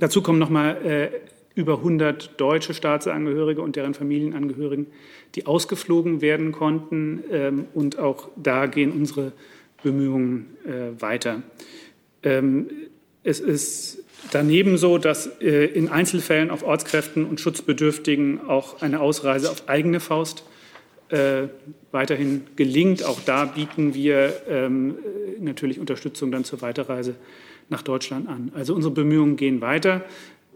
dazu 0.00 0.22
kommen 0.22 0.38
nochmal 0.38 0.84
äh, 0.84 1.10
über 1.54 1.78
100 1.78 2.40
deutsche 2.40 2.74
Staatsangehörige 2.74 3.62
und 3.62 3.76
deren 3.76 3.94
Familienangehörigen, 3.94 4.88
die 5.36 5.46
ausgeflogen 5.46 6.20
werden 6.20 6.52
konnten. 6.52 7.22
Ähm, 7.30 7.66
und 7.74 7.98
auch 7.98 8.28
da 8.36 8.66
gehen 8.66 8.92
unsere 8.92 9.32
Bemühungen 9.84 10.56
äh, 10.66 11.00
weiter. 11.00 11.42
Ähm, 12.24 12.66
es 13.22 13.38
ist 13.38 14.02
daneben 14.32 14.76
so, 14.76 14.98
dass 14.98 15.26
äh, 15.40 15.66
in 15.66 15.88
Einzelfällen 15.88 16.50
auf 16.50 16.64
Ortskräften 16.64 17.24
und 17.24 17.40
Schutzbedürftigen 17.40 18.40
auch 18.48 18.82
eine 18.82 19.00
Ausreise 19.00 19.50
auf 19.50 19.68
eigene 19.68 20.00
Faust 20.00 20.44
äh, 21.10 21.48
weiterhin 21.92 22.42
gelingt. 22.56 23.04
Auch 23.04 23.20
da 23.24 23.44
bieten 23.44 23.94
wir 23.94 24.32
ähm, 24.48 24.96
natürlich 25.38 25.78
Unterstützung 25.78 26.32
dann 26.32 26.44
zur 26.44 26.62
Weiterreise 26.62 27.14
nach 27.68 27.82
Deutschland 27.82 28.28
an. 28.28 28.50
Also 28.54 28.74
unsere 28.74 28.92
Bemühungen 28.92 29.36
gehen 29.36 29.60
weiter. 29.60 30.04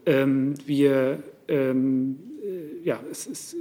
Ähm, 0.06 0.54
wir, 0.66 1.22
ähm, 1.48 2.18
äh, 2.42 2.86
ja, 2.86 3.00
es, 3.10 3.26
es 3.26 3.56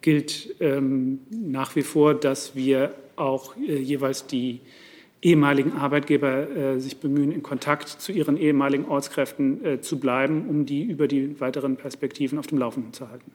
gilt 0.00 0.54
ähm, 0.60 1.20
nach 1.30 1.76
wie 1.76 1.82
vor, 1.82 2.14
dass 2.14 2.54
wir 2.54 2.94
auch 3.16 3.56
äh, 3.56 3.76
jeweils 3.78 4.26
die 4.26 4.60
ehemaligen 5.22 5.72
Arbeitgeber 5.72 6.50
äh, 6.50 6.80
sich 6.80 6.98
bemühen, 6.98 7.32
in 7.32 7.42
Kontakt 7.42 7.88
zu 7.88 8.12
ihren 8.12 8.36
ehemaligen 8.36 8.86
Ortskräften 8.86 9.64
äh, 9.64 9.80
zu 9.80 9.98
bleiben, 9.98 10.46
um 10.48 10.66
die 10.66 10.82
über 10.82 11.08
die 11.08 11.40
weiteren 11.40 11.76
Perspektiven 11.76 12.38
auf 12.38 12.46
dem 12.46 12.58
Laufenden 12.58 12.92
zu 12.92 13.08
halten. 13.08 13.30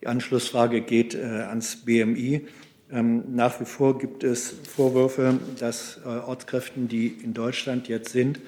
Die 0.00 0.06
Anschlussfrage 0.06 0.80
geht 0.80 1.14
äh, 1.14 1.22
ans 1.22 1.84
BMI. 1.84 2.46
Ähm, 2.90 3.24
nach 3.34 3.60
wie 3.60 3.66
vor 3.66 3.98
gibt 3.98 4.24
es 4.24 4.54
Vorwürfe, 4.74 5.38
dass 5.58 6.00
äh, 6.04 6.08
Ortskräften, 6.08 6.88
die 6.88 7.08
in 7.08 7.34
Deutschland 7.34 7.88
jetzt 7.88 8.12
sind, 8.12 8.40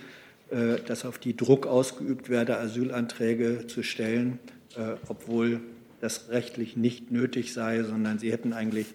äh, 0.51 0.77
dass 0.87 1.05
auf 1.05 1.19
die 1.19 1.37
Druck 1.37 1.67
ausgeübt 1.67 2.31
werde, 2.31 2.59
Asylanträge 2.59 3.67
zu 3.67 3.83
stellen, 3.83 4.39
äh, 4.77 4.95
obwohl 5.09 5.61
das 6.01 6.31
rechtlich 6.31 6.77
nicht 6.77 7.11
nötig 7.11 7.53
sei, 7.53 7.83
sondern 7.83 8.19
sie 8.19 8.33
hätten 8.33 8.55
eigentlich 8.55 8.87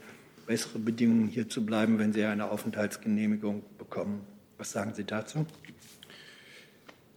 bessere 0.47 0.79
Bedingungen 0.79 1.27
hier 1.27 1.49
zu 1.49 1.65
bleiben, 1.65 1.99
wenn 1.99 2.13
sie 2.13 2.23
eine 2.23 2.49
Aufenthaltsgenehmigung 2.49 3.61
bekommen. 3.89 4.25
Was 4.57 4.71
sagen 4.71 4.93
Sie 4.93 5.03
dazu? 5.03 5.45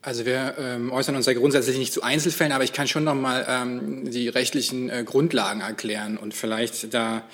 Also 0.03 0.25
wir 0.25 0.55
ähm, 0.59 0.93
äußern 0.93 1.17
uns 1.17 1.27
ja 1.27 1.33
grundsätzlich 1.33 1.77
nicht 1.77 1.93
zu 1.93 2.03
Einzelfällen, 2.03 2.53
aber 2.53 2.65
ich 2.65 2.73
kann 2.73 2.87
schon 2.87 3.05
noch 3.05 3.15
mal 3.15 3.45
ähm, 3.49 4.11
die 4.11 4.29
rechtlichen 4.29 4.89
äh, 4.89 5.03
Grundlagen 5.05 5.61
erklären 5.61 6.17
und 6.17 6.35
vielleicht 6.35 6.95
da 6.95 7.25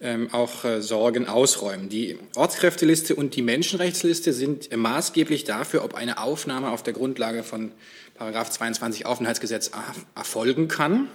ähm, 0.00 0.32
auch 0.32 0.64
äh, 0.64 0.80
Sorgen 0.80 1.28
ausräumen. 1.28 1.88
Die 1.88 2.18
Ortskräfteliste 2.36 3.14
und 3.16 3.34
die 3.36 3.42
Menschenrechtsliste 3.42 4.32
sind 4.32 4.70
äh, 4.70 4.76
maßgeblich 4.76 5.44
dafür, 5.44 5.84
ob 5.84 5.94
eine 5.94 6.18
Aufnahme 6.18 6.70
auf 6.70 6.82
der 6.82 6.92
Grundlage 6.92 7.42
von 7.42 7.72
Paragraph 8.14 8.50
22 8.50 9.06
Aufenthaltsgesetz 9.06 9.72
erfolgen 10.14 10.68
kann. 10.68 11.08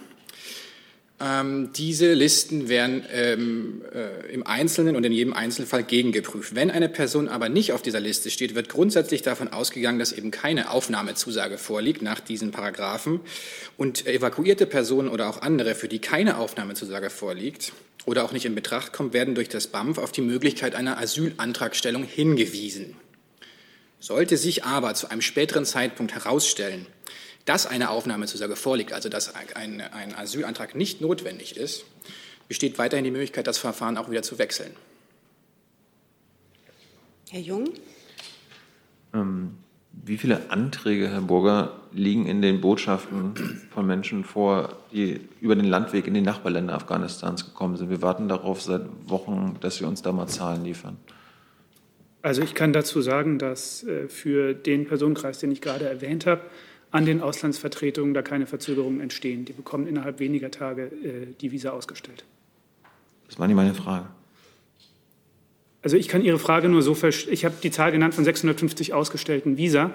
Ähm, 1.22 1.70
diese 1.74 2.14
Listen 2.14 2.70
werden 2.70 3.04
ähm, 3.12 3.82
äh, 3.92 4.32
im 4.32 4.46
Einzelnen 4.46 4.96
und 4.96 5.04
in 5.04 5.12
jedem 5.12 5.34
Einzelfall 5.34 5.82
gegengeprüft. 5.82 6.54
Wenn 6.54 6.70
eine 6.70 6.88
Person 6.88 7.28
aber 7.28 7.50
nicht 7.50 7.72
auf 7.72 7.82
dieser 7.82 8.00
Liste 8.00 8.30
steht, 8.30 8.54
wird 8.54 8.70
grundsätzlich 8.70 9.20
davon 9.20 9.48
ausgegangen, 9.48 9.98
dass 9.98 10.12
eben 10.12 10.30
keine 10.30 10.70
Aufnahmezusage 10.70 11.58
vorliegt 11.58 12.00
nach 12.00 12.20
diesen 12.20 12.52
Paragraphen. 12.52 13.20
Und 13.76 14.06
evakuierte 14.06 14.64
Personen 14.64 15.08
oder 15.08 15.28
auch 15.28 15.42
andere, 15.42 15.74
für 15.74 15.88
die 15.88 15.98
keine 15.98 16.38
Aufnahmezusage 16.38 17.10
vorliegt 17.10 17.72
oder 18.06 18.24
auch 18.24 18.32
nicht 18.32 18.46
in 18.46 18.54
Betracht 18.54 18.94
kommt, 18.94 19.12
werden 19.12 19.34
durch 19.34 19.50
das 19.50 19.66
BAMF 19.66 19.98
auf 19.98 20.12
die 20.12 20.22
Möglichkeit 20.22 20.74
einer 20.74 20.98
Asylantragstellung 20.98 22.04
hingewiesen. 22.04 22.96
Sollte 23.98 24.38
sich 24.38 24.64
aber 24.64 24.94
zu 24.94 25.10
einem 25.10 25.20
späteren 25.20 25.66
Zeitpunkt 25.66 26.14
herausstellen, 26.14 26.86
dass 27.44 27.66
eine 27.66 27.90
Aufnahmezusage 27.90 28.56
vorliegt, 28.56 28.92
also 28.92 29.08
dass 29.08 29.34
ein, 29.34 29.80
ein 29.80 30.14
Asylantrag 30.14 30.74
nicht 30.74 31.00
notwendig 31.00 31.56
ist, 31.56 31.84
besteht 32.48 32.78
weiterhin 32.78 33.04
die 33.04 33.10
Möglichkeit, 33.10 33.46
das 33.46 33.58
Verfahren 33.58 33.96
auch 33.96 34.10
wieder 34.10 34.22
zu 34.22 34.38
wechseln. 34.38 34.72
Herr 37.30 37.40
Jung? 37.40 37.68
Ähm, 39.14 39.56
wie 39.92 40.16
viele 40.16 40.50
Anträge, 40.50 41.08
Herr 41.08 41.20
Burger, 41.20 41.80
liegen 41.92 42.26
in 42.26 42.42
den 42.42 42.60
Botschaften 42.60 43.34
von 43.70 43.86
Menschen 43.86 44.24
vor, 44.24 44.76
die 44.92 45.20
über 45.40 45.54
den 45.54 45.64
Landweg 45.64 46.06
in 46.06 46.14
die 46.14 46.20
Nachbarländer 46.20 46.74
Afghanistans 46.74 47.44
gekommen 47.44 47.76
sind? 47.76 47.90
Wir 47.90 48.02
warten 48.02 48.28
darauf 48.28 48.62
seit 48.62 48.82
Wochen, 49.06 49.56
dass 49.60 49.76
Sie 49.76 49.84
uns 49.84 50.02
da 50.02 50.12
mal 50.12 50.26
Zahlen 50.26 50.64
liefern. 50.64 50.96
Also 52.22 52.42
ich 52.42 52.54
kann 52.54 52.72
dazu 52.72 53.00
sagen, 53.00 53.38
dass 53.38 53.82
äh, 53.84 54.08
für 54.08 54.54
den 54.54 54.86
Personenkreis, 54.86 55.38
den 55.38 55.50
ich 55.50 55.60
gerade 55.60 55.88
erwähnt 55.88 56.26
habe, 56.26 56.42
an 56.90 57.06
den 57.06 57.20
Auslandsvertretungen 57.20 58.14
da 58.14 58.22
keine 58.22 58.46
Verzögerungen 58.46 59.00
entstehen. 59.00 59.44
Die 59.44 59.52
bekommen 59.52 59.86
innerhalb 59.86 60.18
weniger 60.18 60.50
Tage 60.50 60.84
äh, 60.84 61.26
die 61.40 61.52
Visa 61.52 61.70
ausgestellt. 61.70 62.24
Das 63.28 63.38
war 63.38 63.46
nicht 63.46 63.56
meine 63.56 63.74
Frage. 63.74 64.06
Also 65.82 65.96
ich 65.96 66.08
kann 66.08 66.22
Ihre 66.22 66.38
Frage 66.38 66.68
nur 66.68 66.82
so 66.82 66.94
verstehen. 66.94 67.32
Ich 67.32 67.44
habe 67.44 67.54
die 67.62 67.70
Zahl 67.70 67.92
genannt 67.92 68.14
von 68.14 68.24
650 68.24 68.92
ausgestellten 68.92 69.56
Visa. 69.56 69.92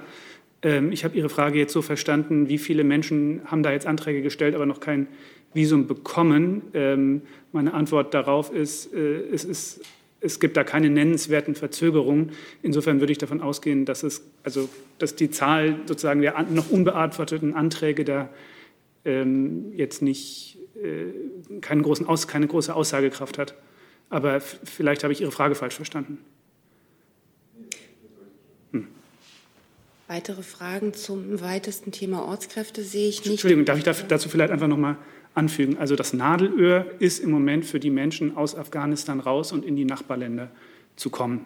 Ähm, 0.61 0.91
ich 0.91 1.03
habe 1.03 1.15
Ihre 1.17 1.29
Frage 1.29 1.59
jetzt 1.59 1.73
so 1.73 1.81
verstanden, 1.81 2.49
wie 2.49 2.57
viele 2.57 2.83
Menschen 2.83 3.41
haben 3.45 3.61
da 3.61 3.71
jetzt 3.71 3.85
Anträge 3.85 4.21
gestellt, 4.21 4.55
aber 4.55 4.65
noch 4.65 4.79
kein 4.79 5.07
Visum 5.53 5.87
bekommen. 5.87 6.63
Ähm, 6.73 7.21
meine 7.51 7.73
Antwort 7.73 8.13
darauf 8.13 8.51
ist, 8.51 8.93
äh, 8.93 9.21
es 9.31 9.43
ist 9.43 9.81
es 10.25 10.39
gibt 10.39 10.58
da 10.58 10.63
keine 10.63 10.89
nennenswerten 10.89 11.55
Verzögerungen. 11.55 12.32
Insofern 12.62 13.00
würde 13.00 13.12
ich 13.12 13.20
davon 13.20 13.41
ausgehen, 13.41 13.86
dass, 13.86 14.03
es, 14.03 14.24
also, 14.44 14.67
dass 14.98 15.15
die 15.15 15.29
Zahl 15.29 15.79
sozusagen 15.86 16.22
der 16.22 16.41
noch 16.50 16.70
unbeantworteten 16.70 17.53
Anträge 17.53 18.03
da 18.03 18.29
ähm, 19.05 19.72
jetzt 19.75 20.01
nicht 20.01 20.58
äh, 20.82 21.60
keinen 21.62 21.84
großen 21.84 22.08
Aus, 22.08 22.27
keine 22.27 22.48
große 22.48 22.74
Aussagekraft 22.75 23.38
hat. 23.38 23.55
Aber 24.10 24.41
vielleicht 24.41 25.03
habe 25.03 25.13
ich 25.13 25.22
Ihre 25.22 25.32
Frage 25.32 25.55
falsch 25.55 25.75
verstanden. 25.75 26.17
Hm. 28.72 28.88
Weitere 30.08 30.44
Fragen 30.44 30.94
zum 30.94 31.39
weitesten 31.39 31.91
Thema 31.91 32.25
Ortskräfte 32.25 32.84
sehe 32.84 33.10
ich 33.10 33.20
nicht. 33.20 33.32
Entschuldigung, 33.32 33.65
darf 33.65 33.77
ich 33.77 33.84
dazu 33.84 34.29
vielleicht 34.29 34.51
einfach 34.51 34.67
noch 34.67 34.77
mal 34.77 34.98
anfügen. 35.36 35.77
Also 35.77 35.96
das 35.96 36.13
Nadelöhr 36.13 36.86
ist 37.00 37.20
im 37.20 37.30
Moment 37.30 37.65
für 37.65 37.80
die 37.80 37.89
Menschen 37.89 38.36
aus 38.36 38.56
Afghanistan 38.56 39.20
raus 39.20 39.51
und 39.51 39.65
in 39.65 39.75
die 39.75 39.86
Nachbarländer 39.86 40.50
zu 40.96 41.10
kommen. 41.10 41.46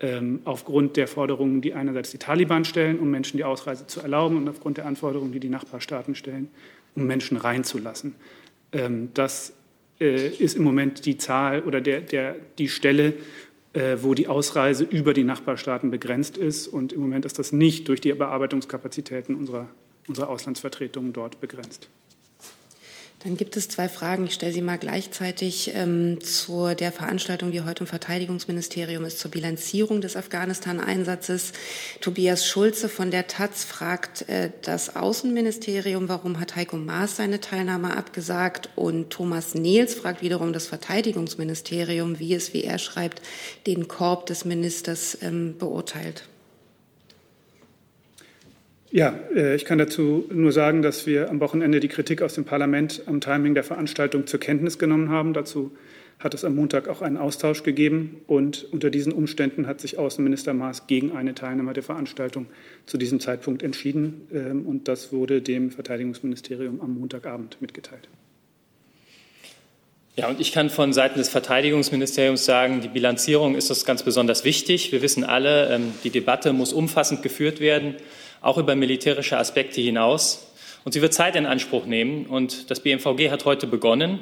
Ähm, 0.00 0.40
aufgrund 0.44 0.96
der 0.96 1.06
Forderungen, 1.06 1.60
die 1.60 1.74
einerseits 1.74 2.10
die 2.10 2.18
Taliban 2.18 2.64
stellen, 2.64 2.98
um 2.98 3.10
Menschen 3.10 3.36
die 3.36 3.44
Ausreise 3.44 3.86
zu 3.86 4.00
erlauben, 4.00 4.36
und 4.36 4.48
aufgrund 4.48 4.78
der 4.78 4.86
Anforderungen, 4.86 5.32
die 5.32 5.40
die 5.40 5.48
Nachbarstaaten 5.48 6.14
stellen, 6.14 6.48
um 6.94 7.06
Menschen 7.06 7.36
reinzulassen. 7.36 8.14
Ähm, 8.72 9.10
das 9.14 9.52
äh, 10.00 10.28
ist 10.28 10.56
im 10.56 10.64
Moment 10.64 11.04
die 11.06 11.18
Zahl 11.18 11.62
oder 11.62 11.80
der, 11.80 12.00
der, 12.00 12.36
die 12.58 12.68
Stelle, 12.68 13.14
äh, 13.74 13.98
wo 14.00 14.14
die 14.14 14.26
Ausreise 14.26 14.84
über 14.84 15.12
die 15.12 15.22
Nachbarstaaten 15.22 15.90
begrenzt 15.90 16.38
ist. 16.38 16.66
Und 16.66 16.92
im 16.92 17.00
Moment 17.00 17.24
ist 17.26 17.38
das 17.38 17.52
nicht 17.52 17.86
durch 17.86 18.00
die 18.00 18.12
Bearbeitungskapazitäten 18.12 19.34
unserer, 19.36 19.68
unserer 20.08 20.30
Auslandsvertretungen 20.30 21.12
dort 21.12 21.40
begrenzt. 21.40 21.88
Dann 23.22 23.36
gibt 23.36 23.54
es 23.58 23.68
zwei 23.68 23.90
Fragen. 23.90 24.24
Ich 24.24 24.32
stelle 24.32 24.54
sie 24.54 24.62
mal 24.62 24.78
gleichzeitig 24.78 25.72
ähm, 25.74 26.22
zu 26.22 26.74
der 26.74 26.90
Veranstaltung, 26.90 27.52
die 27.52 27.60
heute 27.60 27.84
im 27.84 27.86
Verteidigungsministerium 27.86 29.04
ist, 29.04 29.18
zur 29.18 29.30
Bilanzierung 29.30 30.00
des 30.00 30.16
Afghanistan-Einsatzes. 30.16 31.52
Tobias 32.00 32.46
Schulze 32.46 32.88
von 32.88 33.10
der 33.10 33.26
Taz 33.26 33.64
fragt 33.64 34.26
äh, 34.30 34.50
das 34.62 34.96
Außenministerium, 34.96 36.08
warum 36.08 36.40
hat 36.40 36.56
Heiko 36.56 36.78
Maas 36.78 37.16
seine 37.16 37.40
Teilnahme 37.40 37.94
abgesagt? 37.94 38.70
Und 38.74 39.10
Thomas 39.10 39.54
Nehls 39.54 39.94
fragt 39.94 40.22
wiederum 40.22 40.54
das 40.54 40.66
Verteidigungsministerium, 40.66 42.18
wie 42.20 42.34
es, 42.34 42.54
wie 42.54 42.64
er 42.64 42.78
schreibt, 42.78 43.20
den 43.66 43.86
Korb 43.86 44.24
des 44.26 44.46
Ministers 44.46 45.18
ähm, 45.20 45.58
beurteilt. 45.58 46.29
Ja, 48.90 49.14
äh, 49.34 49.54
ich 49.54 49.64
kann 49.64 49.78
dazu 49.78 50.26
nur 50.32 50.52
sagen, 50.52 50.82
dass 50.82 51.06
wir 51.06 51.30
am 51.30 51.40
Wochenende 51.40 51.80
die 51.80 51.88
Kritik 51.88 52.22
aus 52.22 52.34
dem 52.34 52.44
Parlament 52.44 53.02
am 53.06 53.20
Timing 53.20 53.54
der 53.54 53.62
Veranstaltung 53.62 54.26
zur 54.26 54.40
Kenntnis 54.40 54.78
genommen 54.78 55.10
haben. 55.10 55.32
Dazu 55.32 55.70
hat 56.18 56.34
es 56.34 56.44
am 56.44 56.56
Montag 56.56 56.88
auch 56.88 57.00
einen 57.00 57.16
Austausch 57.16 57.62
gegeben. 57.62 58.20
Und 58.26 58.66
unter 58.72 58.90
diesen 58.90 59.12
Umständen 59.12 59.66
hat 59.66 59.80
sich 59.80 59.96
Außenminister 59.96 60.54
Maas 60.54 60.86
gegen 60.88 61.12
eine 61.12 61.34
Teilnahme 61.34 61.72
der 61.72 61.84
Veranstaltung 61.84 62.46
zu 62.84 62.98
diesem 62.98 63.20
Zeitpunkt 63.20 63.62
entschieden. 63.62 64.28
Ähm, 64.34 64.66
und 64.66 64.88
das 64.88 65.12
wurde 65.12 65.40
dem 65.40 65.70
Verteidigungsministerium 65.70 66.80
am 66.80 66.98
Montagabend 66.98 67.58
mitgeteilt. 67.60 68.08
Ja, 70.16 70.28
und 70.28 70.40
ich 70.40 70.50
kann 70.50 70.68
von 70.68 70.92
Seiten 70.92 71.18
des 71.18 71.28
Verteidigungsministeriums 71.28 72.44
sagen, 72.44 72.80
die 72.80 72.88
Bilanzierung 72.88 73.54
ist 73.54 73.70
uns 73.70 73.84
ganz 73.84 74.02
besonders 74.02 74.44
wichtig. 74.44 74.90
Wir 74.90 75.00
wissen 75.00 75.22
alle, 75.22 75.70
ähm, 75.70 75.92
die 76.02 76.10
Debatte 76.10 76.52
muss 76.52 76.72
umfassend 76.72 77.22
geführt 77.22 77.60
werden 77.60 77.94
auch 78.40 78.58
über 78.58 78.74
militärische 78.74 79.38
Aspekte 79.38 79.80
hinaus. 79.80 80.46
Und 80.84 80.92
sie 80.92 81.02
wird 81.02 81.12
Zeit 81.12 81.36
in 81.36 81.46
Anspruch 81.46 81.86
nehmen. 81.86 82.26
Und 82.26 82.70
das 82.70 82.80
BMVG 82.80 83.30
hat 83.30 83.44
heute 83.44 83.66
begonnen. 83.66 84.18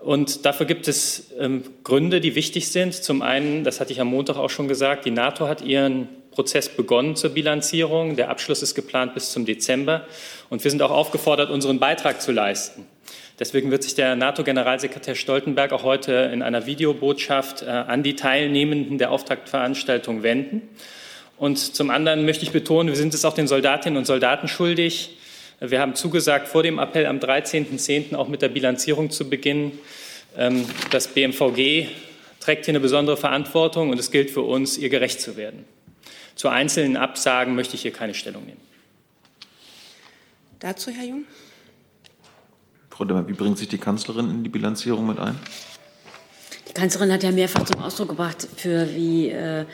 Und 0.00 0.44
dafür 0.44 0.66
gibt 0.66 0.88
es 0.88 1.32
ähm, 1.38 1.62
Gründe, 1.84 2.20
die 2.20 2.34
wichtig 2.34 2.68
sind. 2.68 2.94
Zum 2.94 3.22
einen, 3.22 3.64
das 3.64 3.80
hatte 3.80 3.92
ich 3.92 4.00
am 4.00 4.08
Montag 4.08 4.36
auch 4.36 4.50
schon 4.50 4.68
gesagt, 4.68 5.04
die 5.04 5.10
NATO 5.12 5.46
hat 5.46 5.62
ihren 5.62 6.08
Prozess 6.32 6.68
begonnen 6.68 7.14
zur 7.14 7.30
Bilanzierung. 7.30 8.16
Der 8.16 8.28
Abschluss 8.28 8.62
ist 8.62 8.74
geplant 8.74 9.14
bis 9.14 9.30
zum 9.30 9.46
Dezember. 9.46 10.06
Und 10.50 10.64
wir 10.64 10.70
sind 10.70 10.82
auch 10.82 10.90
aufgefordert, 10.90 11.50
unseren 11.50 11.78
Beitrag 11.78 12.20
zu 12.20 12.32
leisten. 12.32 12.86
Deswegen 13.38 13.70
wird 13.70 13.82
sich 13.82 13.94
der 13.94 14.16
NATO-Generalsekretär 14.16 15.14
Stoltenberg 15.14 15.72
auch 15.72 15.84
heute 15.84 16.30
in 16.32 16.42
einer 16.42 16.66
Videobotschaft 16.66 17.62
äh, 17.62 17.66
an 17.66 18.02
die 18.02 18.16
Teilnehmenden 18.16 18.98
der 18.98 19.10
Auftaktveranstaltung 19.10 20.22
wenden. 20.22 20.68
Und 21.42 21.58
zum 21.58 21.90
anderen 21.90 22.24
möchte 22.24 22.44
ich 22.44 22.52
betonen, 22.52 22.88
wir 22.88 22.94
sind 22.94 23.14
es 23.14 23.24
auch 23.24 23.34
den 23.34 23.48
Soldatinnen 23.48 23.96
und 23.96 24.04
Soldaten 24.04 24.46
schuldig. 24.46 25.18
Wir 25.58 25.80
haben 25.80 25.96
zugesagt, 25.96 26.46
vor 26.46 26.62
dem 26.62 26.78
Appell 26.78 27.04
am 27.04 27.18
13.10. 27.18 28.14
auch 28.14 28.28
mit 28.28 28.42
der 28.42 28.48
Bilanzierung 28.48 29.10
zu 29.10 29.28
beginnen. 29.28 29.76
Ähm, 30.36 30.64
das 30.92 31.08
BMVG 31.08 31.88
trägt 32.38 32.66
hier 32.66 32.70
eine 32.70 32.78
besondere 32.78 33.16
Verantwortung 33.16 33.90
und 33.90 33.98
es 33.98 34.12
gilt 34.12 34.30
für 34.30 34.42
uns, 34.42 34.78
ihr 34.78 34.88
gerecht 34.88 35.20
zu 35.20 35.36
werden. 35.36 35.64
Zu 36.36 36.48
einzelnen 36.48 36.96
Absagen 36.96 37.56
möchte 37.56 37.74
ich 37.74 37.82
hier 37.82 37.92
keine 37.92 38.14
Stellung 38.14 38.44
nehmen. 38.44 38.60
Dazu, 40.60 40.92
Herr 40.92 41.06
Jung? 41.06 41.24
Frau 42.88 43.04
Demmer, 43.04 43.26
wie 43.26 43.32
bringt 43.32 43.58
sich 43.58 43.66
die 43.66 43.78
Kanzlerin 43.78 44.30
in 44.30 44.44
die 44.44 44.48
Bilanzierung 44.48 45.08
mit 45.08 45.18
ein? 45.18 45.36
Die 46.68 46.72
Kanzlerin 46.72 47.12
hat 47.12 47.24
ja 47.24 47.32
mehrfach 47.32 47.64
zum 47.64 47.82
Ausdruck 47.82 48.10
gebracht, 48.10 48.46
für 48.56 48.94
wie 48.94 49.30
äh, 49.30 49.64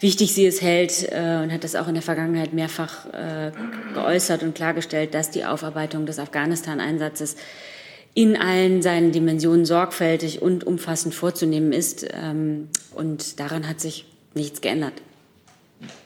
wichtig 0.00 0.34
sie 0.34 0.46
es 0.46 0.62
hält 0.62 1.08
äh, 1.10 1.40
und 1.42 1.52
hat 1.52 1.64
das 1.64 1.74
auch 1.74 1.88
in 1.88 1.94
der 1.94 2.02
Vergangenheit 2.02 2.52
mehrfach 2.52 3.06
äh, 3.12 3.52
geäußert 3.94 4.42
und 4.42 4.54
klargestellt, 4.54 5.14
dass 5.14 5.30
die 5.30 5.44
Aufarbeitung 5.44 6.06
des 6.06 6.18
Afghanistan-Einsatzes 6.18 7.36
in 8.14 8.34
allen 8.36 8.80
seinen 8.80 9.12
Dimensionen 9.12 9.66
sorgfältig 9.66 10.40
und 10.40 10.64
umfassend 10.64 11.14
vorzunehmen 11.14 11.72
ist. 11.72 12.06
Ähm, 12.12 12.68
und 12.94 13.38
daran 13.40 13.68
hat 13.68 13.80
sich 13.80 14.06
nichts 14.34 14.62
geändert. 14.62 14.94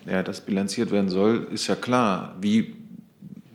Ja, 0.06 0.22
dass 0.22 0.40
bilanziert 0.40 0.90
werden 0.90 1.08
soll, 1.08 1.46
ist 1.52 1.68
ja 1.68 1.76
klar. 1.76 2.36
Wie, 2.40 2.74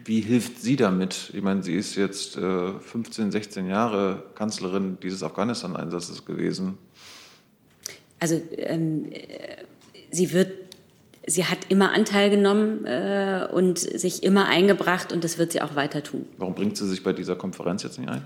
wie 0.05 0.21
hilft 0.21 0.61
sie 0.61 0.77
damit? 0.77 1.31
Ich 1.33 1.41
meine, 1.41 1.63
sie 1.63 1.75
ist 1.75 1.95
jetzt 1.95 2.37
äh, 2.37 2.79
15, 2.79 3.31
16 3.31 3.67
Jahre 3.67 4.23
Kanzlerin 4.35 4.97
dieses 5.03 5.21
Afghanistan-Einsatzes 5.21 6.23
gewesen. 6.23 6.77
Also 8.19 8.41
ähm, 8.55 9.09
sie 10.15 10.31
wird, 10.33 10.51
sie 11.27 11.45
hat 11.45 11.59
immer 11.69 11.91
Anteil 11.91 12.29
genommen 12.29 12.85
äh, 12.85 13.47
und 13.51 13.79
sich 13.79 14.23
immer 14.23 14.47
eingebracht 14.47 15.11
und 15.11 15.23
das 15.23 15.37
wird 15.37 15.51
sie 15.51 15.61
auch 15.61 15.75
weiter 15.75 16.03
tun. 16.03 16.25
Warum 16.37 16.55
bringt 16.55 16.77
sie 16.77 16.87
sich 16.87 17.03
bei 17.03 17.13
dieser 17.13 17.35
Konferenz 17.35 17.83
jetzt 17.83 17.99
nicht 17.99 18.09
ein? 18.09 18.25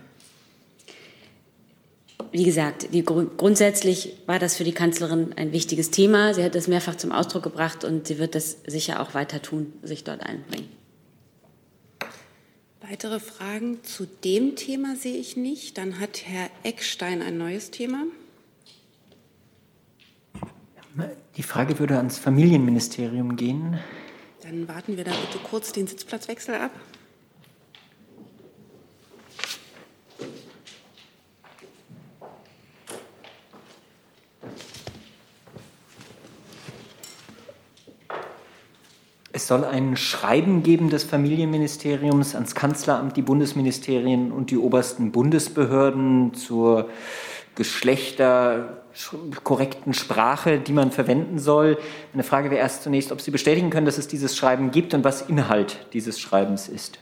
Wie 2.31 2.43
gesagt, 2.43 2.93
die, 2.93 3.03
grundsätzlich 3.03 4.13
war 4.27 4.37
das 4.37 4.55
für 4.55 4.63
die 4.63 4.71
Kanzlerin 4.71 5.33
ein 5.35 5.51
wichtiges 5.51 5.89
Thema. 5.89 6.33
Sie 6.35 6.43
hat 6.43 6.53
das 6.53 6.67
mehrfach 6.67 6.95
zum 6.95 7.11
Ausdruck 7.11 7.41
gebracht 7.41 7.83
und 7.83 8.07
sie 8.07 8.19
wird 8.19 8.35
das 8.35 8.57
sicher 8.67 8.99
auch 8.99 9.15
weiter 9.15 9.41
tun, 9.41 9.73
sich 9.81 10.03
dort 10.03 10.21
einbringen. 10.21 10.69
Weitere 12.81 13.19
Fragen 13.19 13.83
zu 13.83 14.07
dem 14.23 14.55
Thema 14.55 14.95
sehe 14.95 15.17
ich 15.17 15.37
nicht. 15.37 15.77
Dann 15.77 15.99
hat 15.99 16.23
Herr 16.25 16.49
Eckstein 16.63 17.21
ein 17.21 17.37
neues 17.37 17.71
Thema. 17.71 18.03
Die 21.39 21.43
Frage 21.43 21.79
würde 21.79 21.95
ans 21.95 22.17
Familienministerium 22.17 23.37
gehen. 23.37 23.79
Dann 24.43 24.67
warten 24.67 24.97
wir 24.97 25.05
da 25.05 25.11
bitte 25.11 25.41
kurz 25.41 25.71
den 25.71 25.87
Sitzplatzwechsel 25.87 26.55
ab. 26.55 26.71
Es 39.31 39.47
soll 39.47 39.63
ein 39.63 39.95
Schreiben 39.95 40.61
geben 40.61 40.89
des 40.89 41.05
Familienministeriums 41.05 42.35
ans 42.35 42.53
Kanzleramt, 42.53 43.15
die 43.15 43.21
Bundesministerien 43.21 44.33
und 44.33 44.51
die 44.51 44.57
obersten 44.57 45.13
Bundesbehörden 45.13 46.33
zur 46.33 46.89
geschlechterkorrekten 48.99 49.93
Sprache, 49.93 50.59
die 50.59 50.73
man 50.73 50.91
verwenden 50.91 51.39
soll. 51.39 51.77
Meine 52.13 52.23
Frage 52.23 52.51
wäre 52.51 52.59
erst 52.59 52.83
zunächst, 52.83 53.11
ob 53.11 53.21
Sie 53.21 53.31
bestätigen 53.31 53.69
können, 53.69 53.85
dass 53.85 53.97
es 53.97 54.07
dieses 54.07 54.35
Schreiben 54.35 54.71
gibt 54.71 54.93
und 54.93 55.03
was 55.03 55.21
Inhalt 55.21 55.77
dieses 55.93 56.19
Schreibens 56.19 56.67
ist. 56.67 56.99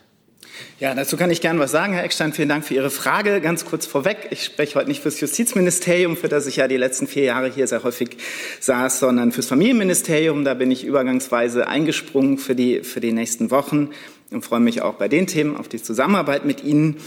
Ja, 0.79 0.95
dazu 0.95 1.17
kann 1.17 1.29
ich 1.29 1.41
gerne 1.41 1.59
was 1.59 1.71
sagen, 1.71 1.93
Herr 1.93 2.03
Eckstein. 2.03 2.33
Vielen 2.33 2.49
Dank 2.49 2.65
für 2.65 2.73
Ihre 2.73 2.89
Frage. 2.89 3.41
Ganz 3.41 3.65
kurz 3.65 3.85
vorweg. 3.85 4.27
Ich 4.31 4.43
spreche 4.43 4.75
heute 4.75 4.87
nicht 4.87 5.01
fürs 5.01 5.19
Justizministerium, 5.19 6.17
für 6.17 6.29
das 6.29 6.47
ich 6.47 6.55
ja 6.55 6.67
die 6.67 6.77
letzten 6.77 7.07
vier 7.07 7.23
Jahre 7.23 7.51
hier 7.51 7.67
sehr 7.67 7.83
häufig 7.83 8.17
saß, 8.59 8.99
sondern 8.99 9.31
fürs 9.31 9.47
Familienministerium. 9.47 10.45
Da 10.45 10.55
bin 10.55 10.71
ich 10.71 10.83
übergangsweise 10.83 11.67
eingesprungen 11.67 12.37
für 12.39 12.55
die, 12.55 12.81
für 12.81 13.01
die 13.01 13.11
nächsten 13.11 13.51
Wochen 13.51 13.89
und 14.31 14.43
freue 14.43 14.59
mich 14.59 14.81
auch 14.81 14.95
bei 14.95 15.07
den 15.07 15.27
Themen 15.27 15.55
auf 15.55 15.67
die 15.67 15.81
Zusammenarbeit 15.81 16.45
mit 16.45 16.63
Ihnen. 16.63 16.97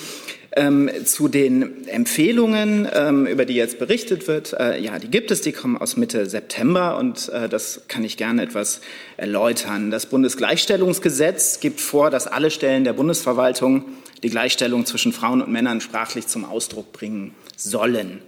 Ähm, 0.57 0.91
zu 1.05 1.29
den 1.29 1.87
Empfehlungen, 1.87 2.89
ähm, 2.93 3.25
über 3.27 3.45
die 3.45 3.55
jetzt 3.55 3.79
berichtet 3.79 4.27
wird, 4.27 4.53
äh, 4.55 4.81
ja, 4.81 4.99
die 4.99 5.07
gibt 5.07 5.31
es, 5.31 5.43
die 5.43 5.53
kommen 5.53 5.79
aus 5.79 5.97
Mitte 5.97 6.27
September 6.27 6.99
und 6.99 7.29
äh, 7.29 7.49
das 7.49 7.83
kann 7.87 8.03
ich 8.03 8.17
gerne 8.17 8.43
etwas 8.43 8.81
erläutern. 9.17 9.93
Das 9.93 10.07
Bundesgleichstellungsgesetz 10.07 11.61
gibt 11.61 11.81
vor, 11.81 12.11
dass 12.11 12.27
alle 12.27 12.51
Stellen 12.51 12.83
der 12.83 12.95
Bundesverwaltung 12.95 13.85
die 14.25 14.31
Gleichstellung 14.31 14.87
zwischen 14.87 15.13
Frauen 15.13 15.41
und 15.41 15.53
Männern 15.53 15.81
sprachlich 15.81 16.27
zum 16.27 16.45
Ausdruck 16.45 16.91
bringen 16.93 17.33
sollen. 17.57 18.21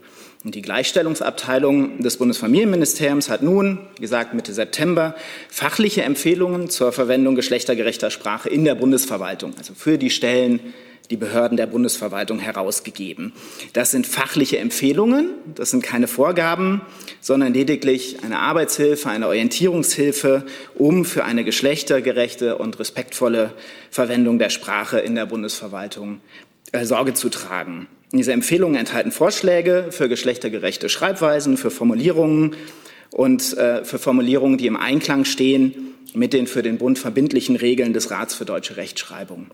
Und 0.44 0.56
die 0.56 0.62
Gleichstellungsabteilung 0.62 2.02
des 2.02 2.16
Bundesfamilienministeriums 2.16 3.28
hat 3.28 3.42
nun, 3.42 3.78
wie 3.96 4.02
gesagt, 4.02 4.34
Mitte 4.34 4.52
September 4.52 5.14
fachliche 5.48 6.02
Empfehlungen 6.02 6.68
zur 6.68 6.92
Verwendung 6.92 7.36
geschlechtergerechter 7.36 8.10
Sprache 8.10 8.48
in 8.48 8.64
der 8.64 8.74
Bundesverwaltung, 8.74 9.54
also 9.56 9.72
für 9.74 9.98
die 9.98 10.10
Stellen 10.10 10.60
die 11.10 11.16
Behörden 11.16 11.56
der 11.56 11.66
Bundesverwaltung 11.66 12.38
herausgegeben. 12.38 13.32
Das 13.72 13.90
sind 13.90 14.06
fachliche 14.06 14.58
Empfehlungen, 14.58 15.30
das 15.54 15.70
sind 15.70 15.82
keine 15.82 16.08
Vorgaben, 16.08 16.80
sondern 17.20 17.52
lediglich 17.52 18.24
eine 18.24 18.38
Arbeitshilfe, 18.38 19.10
eine 19.10 19.28
Orientierungshilfe, 19.28 20.44
um 20.74 21.04
für 21.04 21.24
eine 21.24 21.44
geschlechtergerechte 21.44 22.56
und 22.56 22.78
respektvolle 22.78 23.52
Verwendung 23.90 24.38
der 24.38 24.50
Sprache 24.50 24.98
in 24.98 25.14
der 25.14 25.26
Bundesverwaltung 25.26 26.20
äh, 26.72 26.84
Sorge 26.84 27.14
zu 27.14 27.28
tragen. 27.28 27.88
Diese 28.12 28.32
Empfehlungen 28.32 28.76
enthalten 28.76 29.10
Vorschläge 29.10 29.86
für 29.90 30.08
geschlechtergerechte 30.08 30.90
Schreibweisen, 30.90 31.56
für 31.56 31.70
Formulierungen 31.70 32.56
und 33.10 33.56
äh, 33.56 33.84
für 33.84 33.98
Formulierungen, 33.98 34.58
die 34.58 34.66
im 34.66 34.76
Einklang 34.76 35.24
stehen 35.24 35.94
mit 36.12 36.34
den 36.34 36.46
für 36.46 36.62
den 36.62 36.76
Bund 36.76 36.98
verbindlichen 36.98 37.56
Regeln 37.56 37.94
des 37.94 38.10
Rats 38.10 38.34
für 38.34 38.44
deutsche 38.44 38.76
Rechtschreibung. 38.76 39.46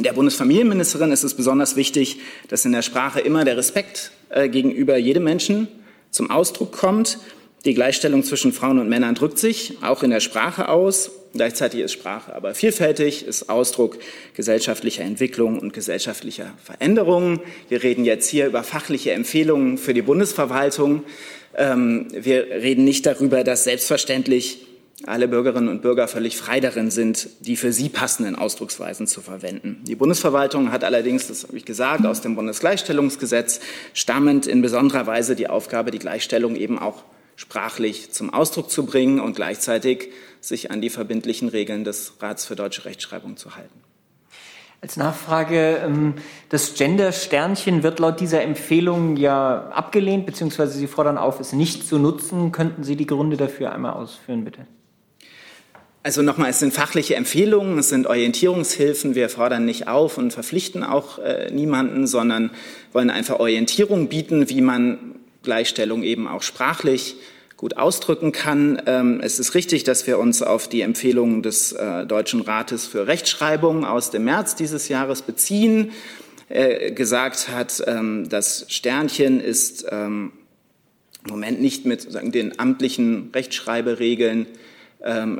Der 0.00 0.12
Bundesfamilienministerin 0.12 1.12
ist 1.12 1.22
es 1.22 1.34
besonders 1.34 1.76
wichtig, 1.76 2.18
dass 2.48 2.64
in 2.64 2.72
der 2.72 2.82
Sprache 2.82 3.20
immer 3.20 3.44
der 3.44 3.56
Respekt 3.56 4.10
äh, 4.30 4.48
gegenüber 4.48 4.96
jedem 4.96 5.22
Menschen 5.22 5.68
zum 6.10 6.30
Ausdruck 6.30 6.72
kommt. 6.72 7.18
Die 7.64 7.74
Gleichstellung 7.74 8.24
zwischen 8.24 8.52
Frauen 8.52 8.80
und 8.80 8.88
Männern 8.88 9.14
drückt 9.14 9.38
sich 9.38 9.78
auch 9.82 10.02
in 10.02 10.10
der 10.10 10.18
Sprache 10.18 10.68
aus. 10.68 11.12
Gleichzeitig 11.32 11.80
ist 11.80 11.92
Sprache 11.92 12.34
aber 12.34 12.54
vielfältig, 12.54 13.24
ist 13.24 13.48
Ausdruck 13.48 13.98
gesellschaftlicher 14.34 15.04
Entwicklung 15.04 15.60
und 15.60 15.72
gesellschaftlicher 15.72 16.52
Veränderungen. 16.62 17.40
Wir 17.68 17.84
reden 17.84 18.04
jetzt 18.04 18.28
hier 18.28 18.46
über 18.46 18.64
fachliche 18.64 19.12
Empfehlungen 19.12 19.78
für 19.78 19.94
die 19.94 20.02
Bundesverwaltung. 20.02 21.04
Ähm, 21.56 22.08
wir 22.12 22.46
reden 22.46 22.84
nicht 22.84 23.06
darüber, 23.06 23.44
dass 23.44 23.62
selbstverständlich 23.62 24.66
alle 25.06 25.28
Bürgerinnen 25.28 25.68
und 25.68 25.82
Bürger 25.82 26.08
völlig 26.08 26.36
frei 26.36 26.58
darin 26.58 26.90
sind, 26.90 27.28
die 27.40 27.56
für 27.56 27.72
sie 27.72 27.88
passenden 27.88 28.34
Ausdrucksweisen 28.34 29.06
zu 29.06 29.20
verwenden. 29.20 29.82
Die 29.86 29.94
Bundesverwaltung 29.94 30.72
hat 30.72 30.82
allerdings, 30.84 31.28
das 31.28 31.44
habe 31.44 31.56
ich 31.56 31.64
gesagt, 31.64 32.06
aus 32.06 32.20
dem 32.20 32.34
Bundesgleichstellungsgesetz 32.34 33.60
stammend 33.94 34.46
in 34.46 34.62
besonderer 34.62 35.06
Weise 35.06 35.36
die 35.36 35.48
Aufgabe, 35.48 35.92
die 35.92 35.98
Gleichstellung 35.98 36.56
eben 36.56 36.78
auch 36.78 37.04
sprachlich 37.36 38.10
zum 38.10 38.32
Ausdruck 38.32 38.70
zu 38.70 38.86
bringen 38.86 39.20
und 39.20 39.34
gleichzeitig 39.34 40.10
sich 40.40 40.70
an 40.70 40.80
die 40.80 40.90
verbindlichen 40.90 41.48
Regeln 41.48 41.84
des 41.84 42.14
Rats 42.20 42.44
für 42.44 42.56
deutsche 42.56 42.84
Rechtschreibung 42.84 43.36
zu 43.36 43.56
halten. 43.56 43.80
Als 44.80 44.96
Nachfrage, 44.96 45.80
ähm, 45.84 46.14
das 46.48 46.74
Gender-Sternchen 46.74 47.84
wird 47.84 48.00
laut 48.00 48.18
dieser 48.18 48.42
Empfehlung 48.42 49.16
ja 49.16 49.68
abgelehnt, 49.68 50.26
beziehungsweise 50.26 50.76
Sie 50.76 50.88
fordern 50.88 51.18
auf, 51.18 51.38
es 51.38 51.52
nicht 51.52 51.86
zu 51.86 51.98
nutzen. 51.98 52.50
Könnten 52.50 52.82
Sie 52.82 52.96
die 52.96 53.06
Gründe 53.06 53.36
dafür 53.36 53.70
einmal 53.70 53.92
ausführen, 53.92 54.44
bitte? 54.44 54.66
Also 56.02 56.22
nochmal, 56.22 56.50
es 56.50 56.58
sind 56.58 56.74
fachliche 56.74 57.14
Empfehlungen, 57.14 57.78
es 57.78 57.90
sind 57.90 58.08
Orientierungshilfen. 58.08 59.14
Wir 59.14 59.28
fordern 59.28 59.64
nicht 59.64 59.86
auf 59.86 60.18
und 60.18 60.32
verpflichten 60.32 60.82
auch 60.82 61.20
äh, 61.20 61.52
niemanden, 61.52 62.08
sondern 62.08 62.50
wollen 62.92 63.08
einfach 63.08 63.38
Orientierung 63.38 64.08
bieten, 64.08 64.48
wie 64.48 64.62
man 64.62 65.20
Gleichstellung 65.42 66.02
eben 66.02 66.28
auch 66.28 66.42
sprachlich 66.42 67.16
gut 67.56 67.76
ausdrücken 67.76 68.32
kann. 68.32 68.82
Ähm, 68.86 69.20
es 69.22 69.38
ist 69.38 69.54
richtig, 69.54 69.84
dass 69.84 70.06
wir 70.06 70.18
uns 70.18 70.42
auf 70.42 70.68
die 70.68 70.80
Empfehlungen 70.80 71.42
des 71.42 71.72
äh, 71.72 72.06
Deutschen 72.06 72.40
Rates 72.40 72.86
für 72.86 73.06
Rechtschreibung 73.06 73.84
aus 73.84 74.10
dem 74.10 74.24
März 74.24 74.56
dieses 74.56 74.88
Jahres 74.88 75.22
beziehen. 75.22 75.92
Er 76.48 76.90
gesagt 76.90 77.48
hat, 77.48 77.82
ähm, 77.86 78.28
das 78.28 78.66
Sternchen 78.68 79.40
ist 79.40 79.86
ähm, 79.90 80.32
im 81.24 81.30
Moment 81.30 81.60
nicht 81.60 81.86
mit 81.86 82.08
den 82.34 82.58
amtlichen 82.58 83.30
Rechtschreiberegeln 83.32 84.46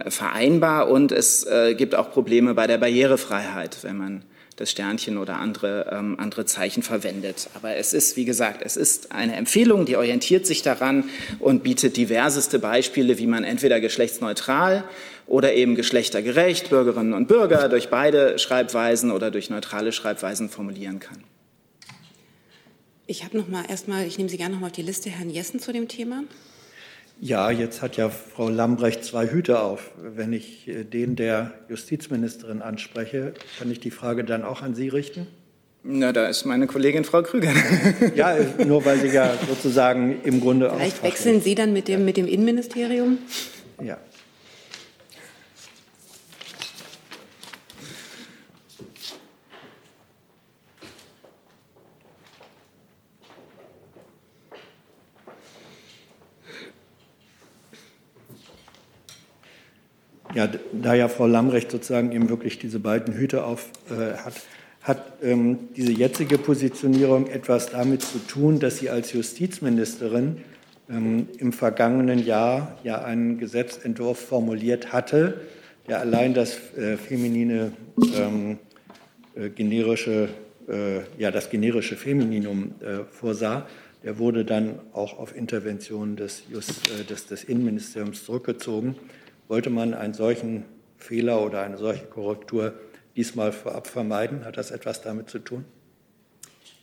vereinbar 0.09 0.89
und 0.89 1.13
es 1.13 1.45
äh, 1.45 1.77
gibt 1.77 1.95
auch 1.95 2.11
Probleme 2.11 2.53
bei 2.53 2.67
der 2.67 2.79
Barrierefreiheit, 2.79 3.79
wenn 3.83 3.97
man 3.97 4.25
das 4.57 4.71
Sternchen 4.71 5.19
oder 5.19 5.37
andere, 5.37 5.91
ähm, 5.91 6.17
andere 6.19 6.45
Zeichen 6.45 6.83
verwendet. 6.83 7.49
Aber 7.55 7.77
es 7.77 7.93
ist, 7.93 8.17
wie 8.17 8.25
gesagt, 8.25 8.63
es 8.65 8.77
ist 8.77 9.13
eine 9.13 9.37
Empfehlung, 9.37 9.87
die 9.87 9.97
orientiert 9.97 10.47
sich 10.47 10.63
daran 10.63 11.05
und 11.39 11.63
bietet 11.63 11.97
diverseste 11.97 12.59
Beispiele, 12.59 13.19
wie 13.19 13.27
man 13.27 13.45
entweder 13.45 13.81
geschlechtsneutral 13.81 14.85
oder 15.27 15.55
eben 15.55 15.75
geschlechtergerecht 15.75 16.71
Bürgerinnen 16.71 17.15
und 17.15 17.29
Bürger 17.29 17.69
durch 17.69 17.89
beide 17.89 18.39
Schreibweisen 18.39 19.11
oder 19.11 19.31
durch 19.31 19.51
neutrale 19.51 19.93
Schreibweisen 19.93 20.49
formulieren 20.49 21.01
kann. 21.01 21.23
Ich 23.07 23.25
habe 23.25 23.37
noch 23.37 23.49
mal 23.49 23.65
erstmal, 23.69 24.07
ich 24.07 24.17
nehme 24.17 24.31
Sie 24.31 24.37
gerne 24.37 24.55
noch 24.55 24.61
mal 24.61 24.69
auf 24.69 24.73
die 24.73 24.83
Liste, 24.83 25.11
Herrn 25.11 25.31
Jessen 25.31 25.61
zu 25.61 25.73
dem 25.73 25.89
Thema. 25.89 26.23
Ja, 27.25 27.53
jetzt 27.53 27.83
hat 27.83 27.97
ja 27.97 28.09
Frau 28.09 28.49
Lambrecht 28.49 29.05
zwei 29.05 29.29
Hüte 29.29 29.61
auf. 29.61 29.93
Wenn 29.97 30.33
ich 30.33 30.67
äh, 30.67 30.83
den 30.83 31.15
der 31.15 31.53
Justizministerin 31.69 32.63
anspreche, 32.63 33.35
kann 33.61 33.71
ich 33.71 33.79
die 33.79 33.93
Frage 33.93 34.25
dann 34.25 34.43
auch 34.43 34.61
an 34.61 34.75
Sie 34.75 34.89
richten? 34.89 35.29
Na, 35.85 36.13
da 36.13 36.27
ist 36.27 36.45
meine 36.47 36.67
Kollegin 36.67 37.05
Frau 37.05 37.23
Krüger. 37.23 37.53
ja, 38.17 38.35
nur 38.67 38.85
weil 38.85 38.99
Sie 38.99 39.07
ja 39.07 39.35
sozusagen 39.49 40.21
im 40.25 40.41
Grunde 40.41 40.73
auch. 40.73 40.77
Vielleicht 40.77 41.05
wechseln 41.05 41.41
Sie 41.41 41.55
dann 41.55 41.73
mit 41.73 41.87
dem, 41.87 42.05
mit 42.05 42.17
dem 42.17 42.27
Innenministerium? 42.27 43.19
Ja. 43.81 43.99
Ja, 60.35 60.49
da 60.73 60.95
ja 60.95 61.09
Frau 61.09 61.27
Lambrecht 61.27 61.71
sozusagen 61.71 62.11
eben 62.13 62.31
wirklich 62.31 62.59
diese 62.59 62.81
beiden 62.81 63.15
Hüte 63.15 63.45
auf 63.45 63.69
äh, 63.91 64.17
hat, 64.17 64.35
hat 64.81 65.13
ähm, 65.23 65.69
diese 65.77 65.93
jetzige 65.93 66.39
Positionierung 66.39 67.27
etwas 67.27 67.71
damit 67.71 68.01
zu 68.01 68.19
tun, 68.19 68.59
dass 68.59 68.79
sie 68.79 68.89
als 68.89 69.13
Justizministerin 69.13 70.39
ähm, 70.91 71.29
im 71.37 71.53
vergangenen 71.53 72.25
Jahr 72.25 72.79
ja 72.83 73.05
einen 73.05 73.39
Gesetzentwurf 73.39 74.19
formuliert 74.19 74.93
hatte, 74.93 75.43
der 75.87 76.01
allein 76.01 76.33
das 76.33 76.57
äh, 76.77 76.97
feminine 76.97 77.73
ähm, 78.17 78.59
äh, 79.35 79.51
generische, 79.51 80.31
äh, 80.67 81.01
ja, 81.19 81.31
das 81.31 81.51
generische 81.51 81.97
Femininum 81.97 82.73
äh, 82.81 83.05
vorsah. 83.11 83.67
Der 84.03 84.19
wurde 84.19 84.45
dann 84.45 84.81
auch 84.95 85.19
auf 85.19 85.37
Intervention 85.37 86.17
des, 86.17 86.45
Just, 86.51 86.91
äh, 86.91 87.05
des, 87.05 87.27
des 87.27 87.45
Innenministeriums 87.45 88.25
zurückgezogen. 88.25 88.97
Wollte 89.49 89.71
man 89.71 89.95
einen 89.95 90.15
solchen 90.15 90.65
Fehler 90.97 91.43
oder 91.45 91.63
eine 91.63 91.77
solche 91.77 92.07
Korrektur 92.07 92.75
diesmal 93.17 93.53
vorab 93.53 93.87
vermeiden? 93.87 94.45
Hat 94.45 94.57
das 94.57 94.71
etwas 94.71 95.03
damit 95.03 95.29
zu 95.31 95.39
tun? 95.39 95.65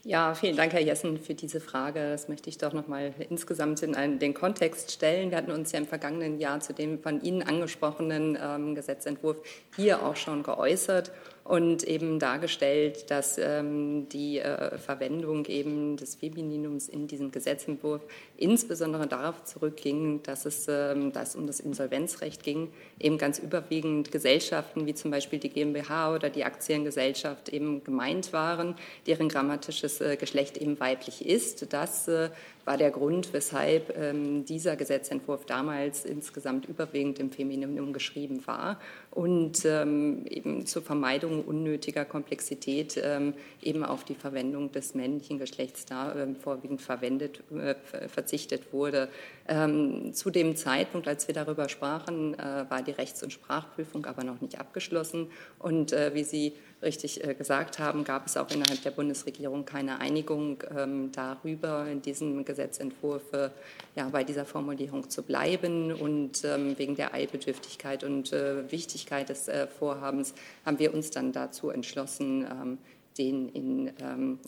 Ja, 0.06 0.34
vielen 0.34 0.56
Dank, 0.56 0.72
Herr 0.72 0.82
Jessen, 0.82 1.20
für 1.20 1.34
diese 1.34 1.60
Frage. 1.60 2.12
Das 2.12 2.30
möchte 2.30 2.50
ich 2.50 2.58
doch 2.58 2.72
noch 2.72 2.88
mal 2.88 3.14
insgesamt 3.30 3.84
in 3.84 3.96
einen, 3.96 4.18
den 4.18 4.34
Kontext 4.34 4.92
stellen. 4.92 5.30
Wir 5.30 5.38
hatten 5.38 5.52
uns 5.52 5.74
ja 5.74 5.80
im 5.80 5.88
vergangenen 5.88 6.40
Jahr 6.40 6.62
zu 6.62 6.74
dem 6.74 7.00
von 7.00 7.22
Ihnen 7.22 7.44
angesprochenen 7.44 8.38
ähm, 8.42 8.76
Gesetzentwurf 8.76 9.38
hier 9.76 10.02
auch 10.02 10.16
schon 10.16 10.42
geäußert 10.44 11.12
und 11.50 11.84
eben 11.84 12.20
dargestellt, 12.20 13.10
dass 13.10 13.40
ähm, 13.40 14.08
die 14.10 14.38
äh, 14.38 14.78
Verwendung 14.78 15.46
eben 15.46 15.98
des 15.98 16.14
Femininums 16.14 16.88
in 16.88 17.08
diesem 17.08 17.32
Gesetzentwurf 17.32 18.04
insbesondere 18.38 19.08
darauf 19.08 19.44
zurückging, 19.46 20.22
dass 20.22 20.46
es 20.46 20.68
ähm, 20.70 21.12
dass 21.12 21.36
um 21.36 21.48
das 21.48 21.60
Insolvenzrecht 21.60 22.44
ging, 22.44 22.72
eben 23.00 23.18
ganz 23.18 23.40
überwiegend 23.40 24.12
Gesellschaften 24.12 24.86
wie 24.86 24.94
zum 24.94 25.10
Beispiel 25.10 25.40
die 25.40 25.50
GmbH 25.50 26.14
oder 26.14 26.30
die 26.30 26.44
Aktiengesellschaft 26.44 27.50
eben 27.50 27.84
gemeint 27.84 28.32
waren, 28.32 28.76
deren 29.08 29.28
grammatisches 29.28 30.02
äh, 30.02 30.18
Geschlecht 30.18 30.56
eben 30.56 30.80
weiblich 30.80 31.26
ist. 31.26 31.74
Das 31.74 32.08
äh, 32.08 32.30
war 32.70 32.78
der 32.78 32.92
Grund, 32.92 33.34
weshalb 33.34 33.98
ähm, 33.98 34.46
dieser 34.46 34.76
Gesetzentwurf 34.76 35.44
damals 35.48 36.06
insgesamt 36.06 36.70
überwiegend 36.70 37.18
im 37.18 37.32
Femininum 37.32 37.94
geschrieben 37.94 38.46
war 38.46 38.80
und 39.10 39.66
ähm, 39.66 40.24
eben 40.30 40.68
zur 40.68 40.84
Vermeidung 40.84 41.44
unnötiger 41.46 42.06
Komplexität 42.06 43.02
ähm, 43.04 43.34
eben 43.64 43.84
auf 43.84 44.04
die 44.04 44.14
Verwendung 44.14 44.72
des 44.72 44.94
männlichen 44.94 45.40
Geschlechts 45.40 45.86
da 45.86 46.14
ähm, 46.16 46.36
vorwiegend 46.36 46.80
verwendet, 46.80 47.42
äh, 47.52 47.74
verzichtet 48.08 48.72
wurde. 48.72 49.10
Ähm, 49.48 50.14
zu 50.14 50.30
dem 50.30 50.56
Zeitpunkt, 50.56 51.08
als 51.08 51.28
wir 51.28 51.34
darüber 51.34 51.70
sprachen, 51.70 52.38
äh, 52.38 52.66
war 52.70 52.84
die 52.84 52.92
Rechts- 52.92 53.24
und 53.24 53.34
Sprachprüfung 53.34 54.06
aber 54.06 54.24
noch 54.24 54.42
nicht 54.42 54.60
abgeschlossen 54.60 55.32
und 55.58 55.92
äh, 55.92 56.14
wie 56.14 56.24
Sie 56.24 56.54
richtig 56.82 57.24
äh, 57.24 57.34
gesagt 57.34 57.80
haben, 57.80 58.04
gab 58.04 58.26
es 58.26 58.38
auch 58.38 58.50
innerhalb 58.52 58.82
der 58.84 58.92
Bundesregierung 58.92 59.66
keine 59.66 60.00
Einigung 60.00 60.64
ähm, 60.76 61.12
darüber, 61.12 61.86
in 61.88 62.02
diesem 62.02 62.46
Gesetzentwurf 62.46 63.34
äh, 63.34 63.50
ja, 63.96 64.08
bei 64.10 64.24
dieser 64.24 64.46
Formulierung 64.46 65.10
zu 65.10 65.24
bleiben. 65.24 65.92
Und 65.92 66.44
ähm, 66.46 66.78
wegen 66.78 66.96
der 66.96 67.14
Eilbedürftigkeit 67.14 68.04
und 68.04 68.32
äh, 68.34 68.72
Wichtigkeit 68.72 69.30
des 69.30 69.50
Vorhabens 69.78 70.34
haben 70.66 70.80
wir 70.80 70.94
uns 70.94 71.10
dann 71.12 71.32
dazu 71.32 71.70
entschlossen, 71.70 72.48
ähm, 72.50 72.78
den 73.18 73.50
in, 73.50 73.92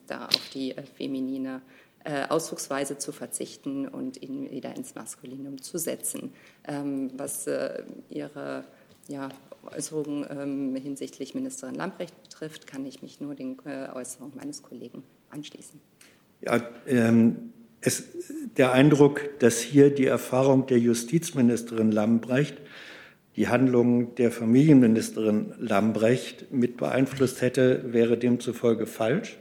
da 0.08 0.28
auf 0.28 0.50
die 0.54 0.74
feminine 0.96 1.62
Ausdrucksweise 2.30 2.98
zu 2.98 3.12
verzichten 3.12 3.86
und 3.86 4.22
ihn 4.22 4.50
wieder 4.50 4.74
ins 4.78 4.96
Maskulinum 4.96 5.62
zu 5.62 5.78
setzen, 5.78 6.32
was 7.18 7.50
Ihre 8.10 8.64
ja, 9.10 9.30
Äußerungen 9.64 10.26
ähm, 10.30 10.76
hinsichtlich 10.76 11.36
Ministerin 11.36 11.76
Lamprecht 11.76 12.22
betrifft, 12.24 12.68
kann 12.68 12.86
ich 12.86 13.02
mich 13.02 13.22
nur 13.22 13.36
den 13.36 13.58
äh, 13.66 13.90
Äußerungen 13.94 14.36
meines 14.36 14.64
Kollegen 14.64 15.04
anschließen. 15.30 15.80
Ja, 16.42 16.62
ähm, 16.88 17.54
es, 17.82 18.04
der 18.58 18.72
Eindruck, 18.72 19.22
dass 19.40 19.60
hier 19.60 19.94
die 19.94 20.06
Erfahrung 20.06 20.68
der 20.68 20.80
Justizministerin 20.80 21.92
Lambrecht 21.92 22.58
die 23.36 23.48
Handlungen 23.48 24.14
der 24.16 24.32
Familienministerin 24.32 25.54
Lambrecht 25.58 26.52
mit 26.52 26.78
beeinflusst 26.78 27.42
hätte, 27.42 27.94
wäre 27.94 28.18
demzufolge 28.18 28.86
falsch? 28.86 29.38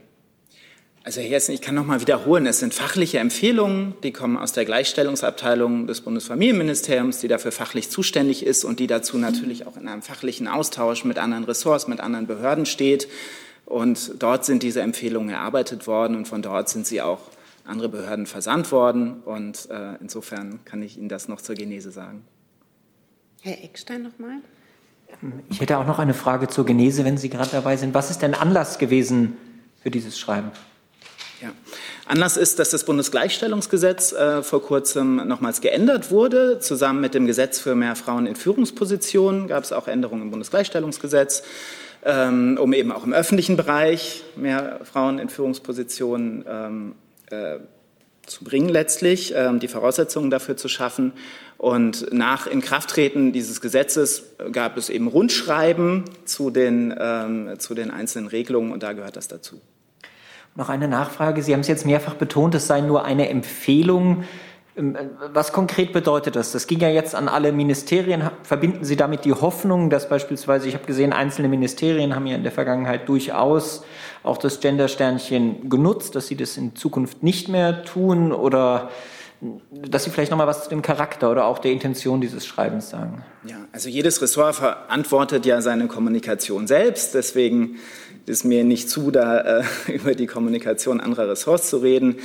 Also 1.03 1.19
Herr 1.19 1.29
Jessen, 1.29 1.55
ich 1.55 1.61
kann 1.61 1.73
noch 1.73 1.85
mal 1.85 1.99
wiederholen, 1.99 2.45
es 2.45 2.59
sind 2.59 2.75
fachliche 2.75 3.17
Empfehlungen, 3.17 3.95
die 4.03 4.11
kommen 4.11 4.37
aus 4.37 4.53
der 4.53 4.65
Gleichstellungsabteilung 4.65 5.87
des 5.87 6.01
Bundesfamilienministeriums, 6.01 7.17
die 7.19 7.27
dafür 7.27 7.51
fachlich 7.51 7.89
zuständig 7.89 8.45
ist 8.45 8.63
und 8.63 8.79
die 8.79 8.85
dazu 8.85 9.17
natürlich 9.17 9.65
auch 9.65 9.77
in 9.77 9.87
einem 9.87 10.03
fachlichen 10.03 10.47
Austausch 10.47 11.03
mit 11.03 11.17
anderen 11.17 11.43
Ressorts, 11.45 11.87
mit 11.87 11.99
anderen 12.01 12.27
Behörden 12.27 12.67
steht. 12.67 13.07
Und 13.65 14.21
dort 14.21 14.45
sind 14.45 14.61
diese 14.61 14.81
Empfehlungen 14.81 15.29
erarbeitet 15.29 15.87
worden 15.87 16.15
und 16.15 16.27
von 16.27 16.43
dort 16.43 16.69
sind 16.69 16.85
sie 16.85 17.01
auch 17.01 17.31
andere 17.65 17.89
Behörden 17.89 18.27
versandt 18.27 18.71
worden. 18.71 19.21
Und 19.23 19.69
äh, 19.71 19.95
insofern 20.01 20.59
kann 20.65 20.83
ich 20.83 20.99
Ihnen 20.99 21.09
das 21.09 21.27
noch 21.27 21.41
zur 21.41 21.55
Genese 21.55 21.89
sagen. 21.89 22.23
Herr 23.41 23.63
Eckstein 23.63 24.03
noch 24.03 24.19
mal. 24.19 24.37
Ich 25.49 25.61
hätte 25.61 25.79
auch 25.79 25.87
noch 25.87 25.97
eine 25.97 26.13
Frage 26.13 26.47
zur 26.47 26.65
Genese, 26.65 27.05
wenn 27.05 27.17
Sie 27.17 27.29
gerade 27.29 27.49
dabei 27.51 27.75
sind. 27.75 27.95
Was 27.95 28.11
ist 28.11 28.21
denn 28.21 28.35
Anlass 28.35 28.77
gewesen 28.77 29.35
für 29.81 29.89
dieses 29.89 30.19
Schreiben? 30.19 30.51
Ja. 31.41 31.53
Anlass 32.05 32.37
ist, 32.37 32.59
dass 32.59 32.69
das 32.69 32.83
Bundesgleichstellungsgesetz 32.83 34.13
äh, 34.13 34.43
vor 34.43 34.61
kurzem 34.61 35.27
nochmals 35.27 35.59
geändert 35.61 36.11
wurde. 36.11 36.59
Zusammen 36.59 37.01
mit 37.01 37.15
dem 37.15 37.25
Gesetz 37.25 37.59
für 37.59 37.73
mehr 37.73 37.95
Frauen 37.95 38.27
in 38.27 38.35
Führungspositionen 38.35 39.47
gab 39.47 39.63
es 39.63 39.71
auch 39.71 39.87
Änderungen 39.87 40.21
im 40.21 40.31
Bundesgleichstellungsgesetz, 40.31 41.41
ähm, 42.05 42.59
um 42.61 42.73
eben 42.73 42.91
auch 42.91 43.03
im 43.03 43.13
öffentlichen 43.13 43.57
Bereich 43.57 44.23
mehr 44.35 44.81
Frauen 44.83 45.17
in 45.17 45.29
Führungspositionen 45.29 46.45
ähm, 46.47 46.95
äh, 47.31 47.57
zu 48.27 48.43
bringen 48.43 48.69
letztlich, 48.69 49.33
ähm, 49.35 49.59
die 49.59 49.67
Voraussetzungen 49.67 50.29
dafür 50.29 50.57
zu 50.57 50.67
schaffen. 50.67 51.13
Und 51.57 52.13
nach 52.13 52.45
Inkrafttreten 52.45 53.33
dieses 53.33 53.61
Gesetzes 53.61 54.23
gab 54.51 54.77
es 54.77 54.89
eben 54.89 55.07
Rundschreiben 55.07 56.03
zu 56.25 56.51
den, 56.51 56.93
ähm, 56.99 57.55
zu 57.57 57.73
den 57.73 57.89
einzelnen 57.89 58.27
Regelungen 58.27 58.71
und 58.71 58.83
da 58.83 58.93
gehört 58.93 59.15
das 59.15 59.27
dazu. 59.27 59.59
Noch 60.55 60.69
eine 60.69 60.87
Nachfrage. 60.87 61.41
Sie 61.43 61.53
haben 61.53 61.61
es 61.61 61.67
jetzt 61.67 61.85
mehrfach 61.85 62.15
betont, 62.15 62.55
es 62.55 62.67
sei 62.67 62.81
nur 62.81 63.05
eine 63.05 63.29
Empfehlung. 63.29 64.25
Ähm, 64.75 64.97
was 65.33 65.53
konkret 65.53 65.93
bedeutet 65.93 66.35
das? 66.35 66.51
Das 66.51 66.67
ging 66.67 66.79
ja 66.79 66.89
jetzt 66.89 67.15
an 67.15 67.27
alle 67.27 67.51
Ministerien. 67.51 68.29
Verbinden 68.43 68.83
Sie 68.83 68.95
damit 68.95 69.25
die 69.25 69.33
Hoffnung, 69.33 69.89
dass 69.89 70.09
beispielsweise, 70.09 70.67
ich 70.67 70.73
habe 70.73 70.85
gesehen, 70.85 71.13
einzelne 71.13 71.47
Ministerien 71.47 72.15
haben 72.15 72.27
ja 72.27 72.35
in 72.35 72.43
der 72.43 72.51
Vergangenheit 72.51 73.07
durchaus 73.07 73.83
auch 74.23 74.37
das 74.37 74.59
Gender-Sternchen 74.59 75.69
genutzt, 75.69 76.15
dass 76.15 76.27
sie 76.27 76.35
das 76.35 76.57
in 76.57 76.75
Zukunft 76.75 77.23
nicht 77.23 77.49
mehr 77.49 77.83
tun 77.83 78.31
oder 78.31 78.89
dass 79.71 80.03
Sie 80.03 80.11
vielleicht 80.11 80.29
noch 80.29 80.37
mal 80.37 80.45
was 80.45 80.65
zu 80.65 80.69
dem 80.69 80.83
Charakter 80.83 81.31
oder 81.31 81.45
auch 81.45 81.57
der 81.57 81.71
Intention 81.71 82.21
dieses 82.21 82.45
Schreibens 82.45 82.91
sagen. 82.91 83.23
Ja, 83.43 83.55
also 83.71 83.89
jedes 83.89 84.21
Ressort 84.21 84.55
verantwortet 84.55 85.47
ja 85.47 85.61
seine 85.61 85.87
Kommunikation 85.87 86.67
selbst. 86.67 87.15
Deswegen 87.15 87.77
ist 88.25 88.43
mir 88.43 88.63
nicht 88.63 88.89
zu, 88.89 89.11
da 89.11 89.59
äh, 89.59 89.63
über 89.93 90.15
die 90.15 90.27
Kommunikation 90.27 90.99
anderer 90.99 91.29
Ressorts 91.29 91.69
zu 91.69 91.77
reden. 91.77 92.17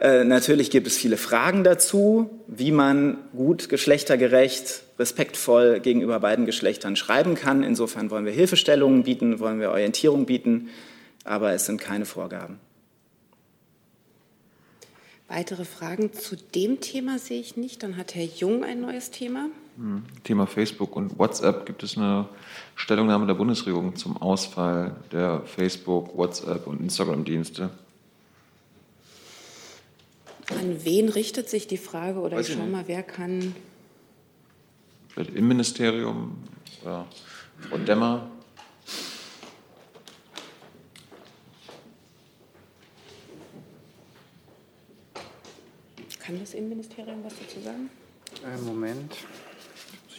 Äh, 0.00 0.24
natürlich 0.24 0.70
gibt 0.70 0.86
es 0.86 0.96
viele 0.96 1.16
Fragen 1.16 1.64
dazu, 1.64 2.30
wie 2.46 2.70
man 2.70 3.18
gut, 3.36 3.68
geschlechtergerecht, 3.68 4.82
respektvoll 4.98 5.80
gegenüber 5.80 6.20
beiden 6.20 6.46
Geschlechtern 6.46 6.96
schreiben 6.96 7.34
kann. 7.34 7.62
Insofern 7.62 8.10
wollen 8.10 8.24
wir 8.24 8.32
Hilfestellungen 8.32 9.02
bieten, 9.02 9.40
wollen 9.40 9.60
wir 9.60 9.70
Orientierung 9.70 10.26
bieten, 10.26 10.68
aber 11.24 11.52
es 11.52 11.66
sind 11.66 11.80
keine 11.80 12.04
Vorgaben. 12.04 12.60
Weitere 15.28 15.66
Fragen 15.66 16.14
zu 16.14 16.36
dem 16.36 16.80
Thema 16.80 17.18
sehe 17.18 17.40
ich 17.40 17.56
nicht. 17.56 17.82
Dann 17.82 17.98
hat 17.98 18.14
Herr 18.14 18.24
Jung 18.24 18.64
ein 18.64 18.80
neues 18.80 19.10
Thema. 19.10 19.48
Thema 20.24 20.46
Facebook 20.46 20.96
und 20.96 21.18
WhatsApp. 21.18 21.66
Gibt 21.66 21.82
es 21.82 21.96
eine 21.96 22.28
Stellungnahme 22.74 23.26
der 23.26 23.34
Bundesregierung 23.34 23.96
zum 23.96 24.16
Ausfall 24.16 24.96
der 25.12 25.42
Facebook, 25.42 26.16
WhatsApp 26.16 26.66
und 26.66 26.80
Instagram-Dienste? 26.80 27.70
An 30.50 30.84
wen 30.84 31.08
richtet 31.08 31.48
sich 31.48 31.66
die 31.66 31.76
Frage? 31.76 32.18
Oder 32.20 32.38
Weiß 32.38 32.48
ich 32.48 32.56
schau 32.56 32.66
mal, 32.66 32.84
wer 32.86 33.02
kann. 33.02 33.54
Vielleicht 35.08 35.34
im 35.34 35.48
Ministerium 35.48 36.38
oder 36.82 37.06
Frau 37.68 37.76
Demmer. 37.78 38.30
Kann 46.28 46.38
das 46.40 46.52
Innenministerium 46.52 47.24
was 47.24 47.32
dazu 47.38 47.58
sagen? 47.64 47.88
Äh, 48.44 48.60
Moment. 48.60 49.08
Muss 49.08 49.18
ich 49.18 49.24
mal 49.24 50.10
schauen. 50.10 50.17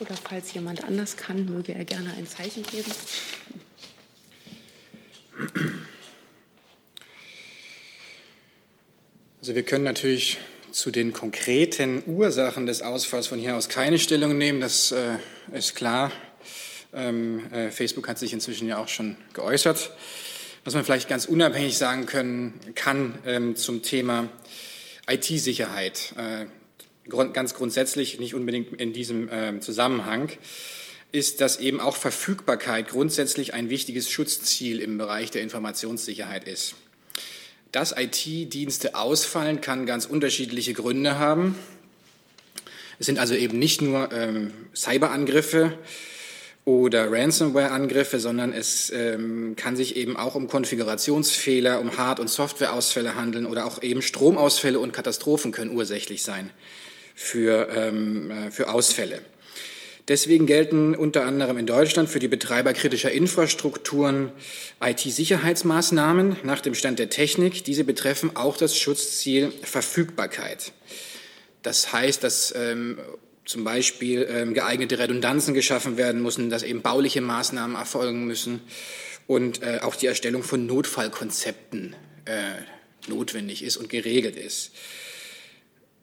Oder 0.00 0.16
falls 0.16 0.52
jemand 0.52 0.84
anders 0.84 1.16
kann, 1.16 1.46
möge 1.46 1.74
er 1.74 1.84
gerne 1.84 2.12
ein 2.14 2.26
Zeichen 2.26 2.62
geben. 2.62 2.92
Also 9.40 9.54
wir 9.54 9.62
können 9.62 9.84
natürlich 9.84 10.38
zu 10.74 10.90
den 10.90 11.12
konkreten 11.12 12.02
Ursachen 12.06 12.66
des 12.66 12.82
Ausfalls 12.82 13.28
von 13.28 13.38
hier 13.38 13.56
aus 13.56 13.68
keine 13.68 13.98
Stellung 13.98 14.36
nehmen, 14.36 14.60
das 14.60 14.90
äh, 14.90 15.18
ist 15.52 15.76
klar. 15.76 16.10
Ähm, 16.92 17.52
äh, 17.52 17.70
Facebook 17.70 18.08
hat 18.08 18.18
sich 18.18 18.32
inzwischen 18.32 18.66
ja 18.66 18.78
auch 18.78 18.88
schon 18.88 19.16
geäußert. 19.34 19.92
Was 20.64 20.74
man 20.74 20.84
vielleicht 20.84 21.08
ganz 21.08 21.26
unabhängig 21.26 21.78
sagen 21.78 22.06
können 22.06 22.58
kann 22.74 23.18
ähm, 23.24 23.54
zum 23.54 23.82
Thema 23.82 24.28
IT-Sicherheit, 25.08 26.12
äh, 26.16 26.46
grund, 27.08 27.34
ganz 27.34 27.54
grundsätzlich, 27.54 28.18
nicht 28.18 28.34
unbedingt 28.34 28.80
in 28.80 28.92
diesem 28.92 29.28
ähm, 29.30 29.60
Zusammenhang, 29.60 30.30
ist, 31.12 31.40
dass 31.40 31.60
eben 31.60 31.78
auch 31.78 31.94
Verfügbarkeit 31.94 32.88
grundsätzlich 32.88 33.54
ein 33.54 33.70
wichtiges 33.70 34.10
Schutzziel 34.10 34.80
im 34.80 34.98
Bereich 34.98 35.30
der 35.30 35.42
Informationssicherheit 35.42 36.48
ist. 36.48 36.74
Dass 37.74 37.90
IT-Dienste 37.90 38.94
ausfallen, 38.94 39.60
kann 39.60 39.84
ganz 39.84 40.06
unterschiedliche 40.06 40.74
Gründe 40.74 41.18
haben. 41.18 41.58
Es 43.00 43.06
sind 43.06 43.18
also 43.18 43.34
eben 43.34 43.58
nicht 43.58 43.82
nur 43.82 44.12
ähm, 44.12 44.52
Cyberangriffe 44.76 45.76
oder 46.64 47.10
Ransomware-Angriffe, 47.10 48.20
sondern 48.20 48.52
es 48.52 48.90
ähm, 48.90 49.56
kann 49.56 49.74
sich 49.74 49.96
eben 49.96 50.16
auch 50.16 50.36
um 50.36 50.46
Konfigurationsfehler, 50.46 51.80
um 51.80 51.98
Hard- 51.98 52.20
und 52.20 52.30
Softwareausfälle 52.30 53.16
handeln 53.16 53.44
oder 53.44 53.66
auch 53.66 53.82
eben 53.82 54.02
Stromausfälle 54.02 54.78
und 54.78 54.92
Katastrophen 54.92 55.50
können 55.50 55.76
ursächlich 55.76 56.22
sein 56.22 56.50
für, 57.16 57.70
ähm, 57.74 58.30
äh, 58.30 58.50
für 58.52 58.68
Ausfälle. 58.68 59.20
Deswegen 60.06 60.44
gelten 60.44 60.94
unter 60.94 61.24
anderem 61.24 61.56
in 61.56 61.66
Deutschland 61.66 62.10
für 62.10 62.18
die 62.18 62.28
Betreiber 62.28 62.74
kritischer 62.74 63.10
Infrastrukturen 63.10 64.32
IT-Sicherheitsmaßnahmen 64.82 66.36
nach 66.42 66.60
dem 66.60 66.74
Stand 66.74 66.98
der 66.98 67.08
Technik. 67.08 67.64
Diese 67.64 67.84
betreffen 67.84 68.36
auch 68.36 68.58
das 68.58 68.76
Schutzziel 68.76 69.50
Verfügbarkeit. 69.62 70.72
Das 71.62 71.94
heißt, 71.94 72.22
dass 72.22 72.54
ähm, 72.54 72.98
zum 73.46 73.64
Beispiel 73.64 74.26
ähm, 74.28 74.52
geeignete 74.52 74.98
Redundanzen 74.98 75.54
geschaffen 75.54 75.96
werden 75.96 76.22
müssen, 76.22 76.50
dass 76.50 76.62
eben 76.62 76.82
bauliche 76.82 77.22
Maßnahmen 77.22 77.76
erfolgen 77.76 78.26
müssen 78.26 78.60
und 79.26 79.62
äh, 79.62 79.80
auch 79.82 79.96
die 79.96 80.06
Erstellung 80.06 80.42
von 80.42 80.66
Notfallkonzepten 80.66 81.96
äh, 82.26 83.08
notwendig 83.08 83.62
ist 83.62 83.78
und 83.78 83.88
geregelt 83.88 84.36
ist. 84.36 84.72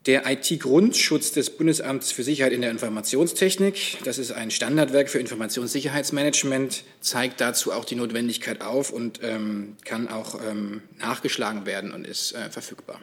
Der 0.08 0.24
IT-Grundschutz 0.26 1.32
des 1.32 1.56
Bundesamts 1.56 2.12
für 2.12 2.24
Sicherheit 2.24 2.54
in 2.54 2.62
der 2.62 2.72
Informationstechnik, 2.72 4.00
das 4.04 4.18
ist 4.18 4.32
ein 4.32 4.50
Standardwerk 4.50 5.10
für 5.10 5.20
Informationssicherheitsmanagement, 5.20 6.84
zeigt 7.02 7.40
dazu 7.40 7.72
auch 7.72 7.86
die 7.86 7.94
Notwendigkeit 7.94 8.62
auf 8.62 8.92
und 8.92 9.20
ähm, 9.22 9.76
kann 9.86 10.08
auch 10.08 10.40
ähm, 10.44 10.82
nachgeschlagen 11.00 11.68
werden 11.68 11.92
und 11.92 12.08
ist 12.08 12.34
äh, 12.34 12.50
verfügbar. 12.50 13.00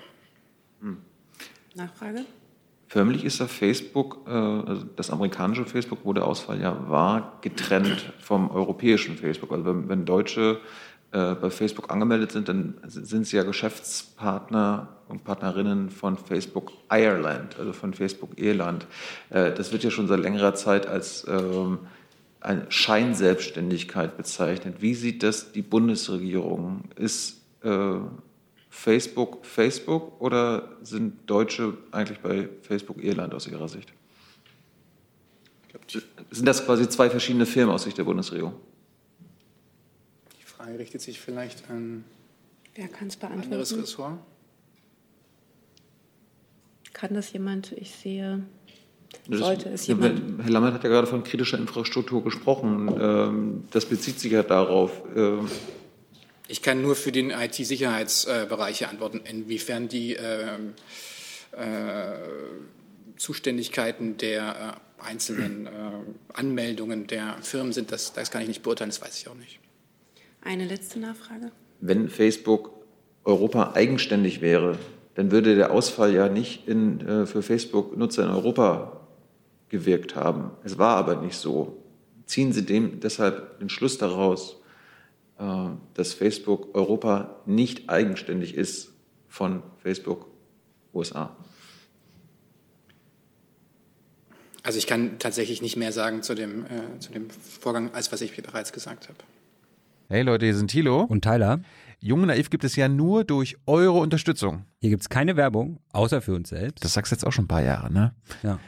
Hm. 0.81 0.97
Nachfrage? 1.77 2.25
Förmlich 2.89 3.25
ist 3.25 3.39
da 3.39 3.47
Facebook, 3.47 4.23
äh, 4.27 4.31
also 4.31 4.85
das 4.97 5.11
amerikanische 5.11 5.67
Facebook, 5.67 6.01
wo 6.03 6.13
der 6.13 6.27
Ausfall 6.27 6.61
ja 6.61 6.89
war, 6.89 7.39
getrennt 7.43 8.13
vom 8.19 8.51
europäischen 8.51 9.17
Facebook. 9.17 9.53
Also 9.53 9.67
wenn, 9.67 9.89
wenn 9.89 10.05
Deutsche 10.05 10.61
äh, 11.13 11.35
bei 11.35 11.51
Facebook 11.51 11.91
angemeldet 11.91 12.33
sind, 12.33 12.49
dann 12.49 12.75
sind 12.87 13.27
sie 13.27 13.37
ja 13.37 13.43
Geschäftspartner 13.43 14.89
und 15.09 15.25
Partnerinnen 15.25 15.89
von 15.89 16.19
Facebook 16.19 16.73
Ireland, 16.91 17.59
also 17.59 17.73
von 17.73 17.95
Facebook 17.95 18.39
Irland. 18.39 18.87
Äh, 19.31 19.53
das 19.53 19.73
wird 19.73 19.85
ja 19.85 19.91
schon 19.91 20.07
seit 20.07 20.21
längerer 20.21 20.55
Zeit 20.55 20.87
als 20.87 21.27
ähm, 21.27 21.79
eine 22.41 22.67
Scheinselbstständigkeit 22.71 24.17
bezeichnet. 24.17 24.77
Wie 24.81 24.95
sieht 24.95 25.23
das 25.23 25.53
die 25.53 25.63
Bundesregierung? 25.63 26.83
Ist 26.97 27.41
äh, 27.63 27.95
Facebook 28.69 29.45
Facebook 29.45 30.21
oder 30.21 30.77
sind 30.83 31.29
Deutsche 31.29 31.75
eigentlich 31.91 32.21
bei 32.21 32.49
Facebook 32.63 33.03
Irland 33.03 33.35
aus 33.35 33.47
Ihrer 33.47 33.69
Sicht? 33.69 33.93
Sind 36.31 36.47
das 36.47 36.65
quasi 36.65 36.89
zwei 36.89 37.09
verschiedene 37.09 37.47
Firmen 37.47 37.75
aus 37.75 37.85
Sicht 37.85 37.97
der 37.97 38.05
Bundesregierung? 38.05 38.55
Frage 40.59 40.79
richtet 40.79 41.01
sich 41.01 41.21
vielleicht 41.21 41.71
an 41.71 42.05
Wer 42.75 42.89
kann 42.89 43.09
es 43.09 43.17
beantworten? 43.17 43.53
anderes 43.53 43.77
Ressort. 43.77 44.19
Kann 46.93 47.15
das 47.15 47.33
jemand? 47.33 47.71
Ich 47.73 47.95
sehe, 47.95 48.43
sollte 49.29 49.69
es 49.69 49.87
jemand. 49.87 50.43
Herr 50.43 50.51
Lammert 50.51 50.75
hat 50.75 50.83
ja 50.83 50.91
gerade 50.91 51.07
von 51.07 51.23
kritischer 51.23 51.59
Infrastruktur 51.59 52.25
gesprochen. 52.25 52.93
Ähm, 53.01 53.65
das 53.71 53.87
bezieht 53.87 54.19
sich 54.19 54.33
ja 54.33 54.43
darauf. 54.43 54.91
Ähm, 55.15 55.49
ich 56.49 56.61
kann 56.63 56.83
nur 56.83 56.97
für 56.97 57.13
den 57.13 57.31
IT-Sicherheitsbereich 57.31 58.89
antworten, 58.89 59.21
inwiefern 59.31 59.87
die 59.89 60.15
ähm, 60.15 60.75
äh, 61.53 62.15
Zuständigkeiten 63.17 64.17
der 64.17 64.81
äh, 65.01 65.05
einzelnen 65.05 65.67
äh, 65.67 65.71
Anmeldungen 66.33 67.07
der 67.07 67.37
Firmen 67.43 67.73
sind. 67.73 67.93
Das, 67.93 68.13
das 68.13 68.33
kann 68.33 68.43
ich 68.43 68.49
nicht 68.49 68.63
beurteilen, 68.65 68.91
das 68.91 69.01
weiß 69.01 69.21
ich 69.21 69.29
auch 69.29 69.37
nicht. 69.37 69.61
Eine 70.43 70.67
letzte 70.67 70.99
Nachfrage. 70.99 71.51
Wenn 71.81 72.09
Facebook 72.09 72.71
Europa 73.25 73.73
eigenständig 73.75 74.41
wäre, 74.41 74.79
dann 75.15 75.31
würde 75.31 75.57
der 75.57 75.73
Ausfall 75.73 76.15
ja 76.15 76.29
nicht 76.29 76.69
in, 76.69 77.01
äh, 77.01 77.27
für 77.27 77.43
Facebook-Nutzer 77.43 78.25
in 78.25 78.31
Europa 78.31 79.01
gewirkt 79.69 80.15
haben. 80.15 80.53
Es 80.65 80.79
war 80.79 80.97
aber 80.97 81.17
nicht 81.17 81.37
so. 81.37 81.83
Ziehen 82.27 82.53
Sie 82.53 82.65
dem 82.65 83.01
deshalb 83.01 83.59
den 83.59 83.69
Schluss 83.69 83.99
daraus, 83.99 84.61
äh, 85.39 85.69
dass 85.95 86.15
Facebook 86.15 86.75
Europa 86.75 87.37
nicht 87.47 87.89
eigenständig 87.89 88.55
ist 88.55 88.93
von 89.29 89.63
Facebook 89.83 90.27
USA? 90.95 91.37
Also 94.63 94.79
ich 94.79 94.87
kann 94.87 95.19
tatsächlich 95.19 95.63
nicht 95.63 95.77
mehr 95.77 95.93
sagen 95.93 96.23
zu 96.23 96.35
dem, 96.35 96.65
äh, 96.67 96.99
zu 96.99 97.11
dem 97.11 97.31
Vorgang, 97.31 97.93
als 97.95 98.13
was 98.13 98.21
ich 98.21 98.37
bereits 98.41 98.73
gesagt 98.73 99.09
habe. 99.09 99.19
Hey 100.11 100.23
Leute, 100.23 100.47
hier 100.47 100.57
sind 100.57 100.71
Thilo. 100.71 101.03
Und 101.03 101.23
Tyler. 101.23 101.61
Jung 102.01 102.23
und 102.23 102.29
Naiv 102.29 102.49
gibt 102.49 102.65
es 102.65 102.77
ja 102.77 102.89
nur 102.89 103.25
durch 103.25 103.59
eure 103.67 103.99
Unterstützung. 103.99 104.65
Hier 104.81 104.89
gibt 104.89 105.03
es 105.03 105.11
keine 105.11 105.37
Werbung, 105.37 105.81
außer 105.93 106.23
für 106.23 106.35
uns 106.35 106.49
selbst. 106.49 106.83
Das 106.83 106.95
sagst 106.95 107.13
du 107.13 107.15
jetzt 107.15 107.27
auch 107.27 107.31
schon 107.33 107.45
ein 107.45 107.49
paar 107.49 107.63
Jahre, 107.63 107.93
ne? 107.93 108.15
Ja. 108.43 108.59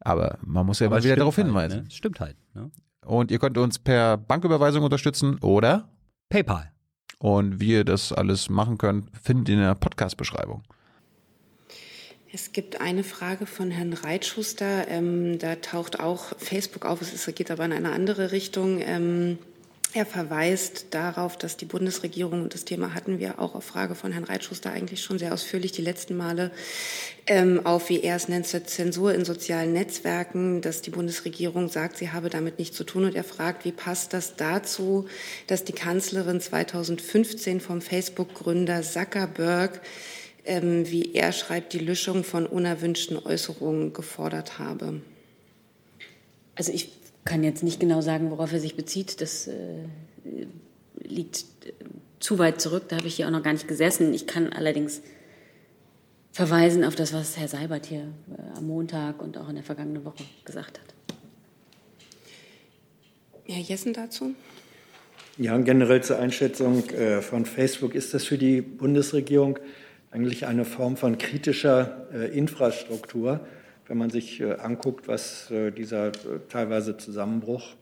Aber 0.00 0.36
man 0.42 0.66
muss 0.66 0.80
ja 0.80 0.88
Aber 0.88 0.96
mal 0.96 1.02
wieder 1.02 1.16
darauf 1.16 1.38
halt, 1.38 1.46
hinweisen. 1.46 1.84
Ne? 1.84 1.90
Stimmt 1.90 2.20
halt. 2.20 2.36
Ne? 2.52 2.70
Und 3.02 3.30
ihr 3.30 3.38
könnt 3.38 3.56
uns 3.56 3.78
per 3.78 4.18
Banküberweisung 4.18 4.82
unterstützen 4.82 5.38
oder 5.38 5.88
PayPal. 6.28 6.70
Und 7.18 7.60
wie 7.60 7.70
ihr 7.70 7.84
das 7.84 8.12
alles 8.12 8.50
machen 8.50 8.76
könnt, 8.76 9.08
findet 9.16 9.48
ihr 9.48 9.54
in 9.54 9.62
der 9.62 9.76
Podcast-Beschreibung. 9.76 10.64
Es 12.30 12.52
gibt 12.52 12.82
eine 12.82 13.04
Frage 13.04 13.46
von 13.46 13.70
Herrn 13.70 13.94
Reitschuster. 13.94 14.86
Ähm, 14.88 15.38
da 15.38 15.54
taucht 15.54 15.98
auch 15.98 16.36
Facebook 16.36 16.84
auf. 16.84 17.00
Es 17.00 17.24
geht 17.34 17.50
aber 17.50 17.64
in 17.64 17.72
eine 17.72 17.92
andere 17.92 18.32
Richtung. 18.32 18.82
Ähm, 18.82 19.38
er 19.94 20.04
verweist 20.04 20.86
darauf, 20.90 21.38
dass 21.38 21.56
die 21.56 21.66
Bundesregierung, 21.66 22.42
und 22.42 22.54
das 22.54 22.64
Thema 22.64 22.94
hatten 22.94 23.20
wir 23.20 23.38
auch 23.38 23.54
auf 23.54 23.62
Frage 23.62 23.94
von 23.94 24.10
Herrn 24.10 24.24
Reitschuster 24.24 24.72
eigentlich 24.72 25.00
schon 25.00 25.20
sehr 25.20 25.32
ausführlich 25.32 25.70
die 25.70 25.82
letzten 25.82 26.16
Male, 26.16 26.50
ähm, 27.28 27.64
auf, 27.64 27.88
wie 27.88 28.02
er 28.02 28.16
es 28.16 28.26
nennt, 28.26 28.46
Zensur 28.46 29.14
in 29.14 29.24
sozialen 29.24 29.72
Netzwerken, 29.72 30.60
dass 30.60 30.82
die 30.82 30.90
Bundesregierung 30.90 31.68
sagt, 31.68 31.96
sie 31.96 32.10
habe 32.10 32.28
damit 32.28 32.58
nichts 32.58 32.76
zu 32.76 32.82
tun. 32.82 33.04
Und 33.04 33.14
er 33.14 33.22
fragt, 33.22 33.64
wie 33.64 33.72
passt 33.72 34.12
das 34.12 34.34
dazu, 34.34 35.06
dass 35.46 35.62
die 35.62 35.72
Kanzlerin 35.72 36.40
2015 36.40 37.60
vom 37.60 37.80
Facebook-Gründer 37.80 38.82
Zuckerberg, 38.82 39.80
ähm, 40.44 40.90
wie 40.90 41.14
er 41.14 41.30
schreibt, 41.30 41.72
die 41.72 41.78
Löschung 41.78 42.24
von 42.24 42.46
unerwünschten 42.46 43.16
Äußerungen 43.16 43.92
gefordert 43.92 44.58
habe? 44.58 45.00
Also 46.56 46.72
ich 46.72 46.90
kann 47.24 47.42
jetzt 47.42 47.62
nicht 47.62 47.80
genau 47.80 48.00
sagen, 48.00 48.30
worauf 48.30 48.52
er 48.52 48.60
sich 48.60 48.76
bezieht. 48.76 49.20
Das 49.20 49.46
äh, 49.46 49.86
liegt 51.02 51.44
äh, 51.64 51.72
zu 52.20 52.38
weit 52.38 52.60
zurück. 52.60 52.84
Da 52.88 52.96
habe 52.96 53.06
ich 53.06 53.16
hier 53.16 53.26
auch 53.26 53.30
noch 53.30 53.42
gar 53.42 53.52
nicht 53.52 53.68
gesessen. 53.68 54.12
Ich 54.14 54.26
kann 54.26 54.52
allerdings 54.52 55.02
verweisen 56.32 56.84
auf 56.84 56.96
das, 56.96 57.12
was 57.12 57.36
Herr 57.36 57.48
Seibert 57.48 57.86
hier 57.86 58.00
äh, 58.00 58.58
am 58.58 58.66
Montag 58.66 59.22
und 59.22 59.38
auch 59.38 59.48
in 59.48 59.54
der 59.54 59.64
vergangenen 59.64 60.04
Woche 60.04 60.24
gesagt 60.44 60.80
hat. 60.80 61.16
Herr 63.46 63.60
Jessen 63.60 63.92
dazu? 63.92 64.34
Ja, 65.36 65.56
generell 65.58 66.02
zur 66.02 66.18
Einschätzung 66.18 66.88
äh, 66.90 67.20
von 67.20 67.44
Facebook 67.44 67.94
ist 67.94 68.14
das 68.14 68.24
für 68.24 68.38
die 68.38 68.60
Bundesregierung 68.62 69.58
eigentlich 70.10 70.46
eine 70.46 70.64
Form 70.64 70.96
von 70.96 71.18
kritischer 71.18 72.06
äh, 72.14 72.36
Infrastruktur, 72.36 73.40
wenn 73.86 73.98
man 73.98 74.10
sich 74.10 74.40
äh, 74.40 74.54
anguckt, 74.54 75.08
was 75.08 75.48
dieser 75.50 76.12
teilweise 76.48 76.96
Zusammenbruch 76.96 77.74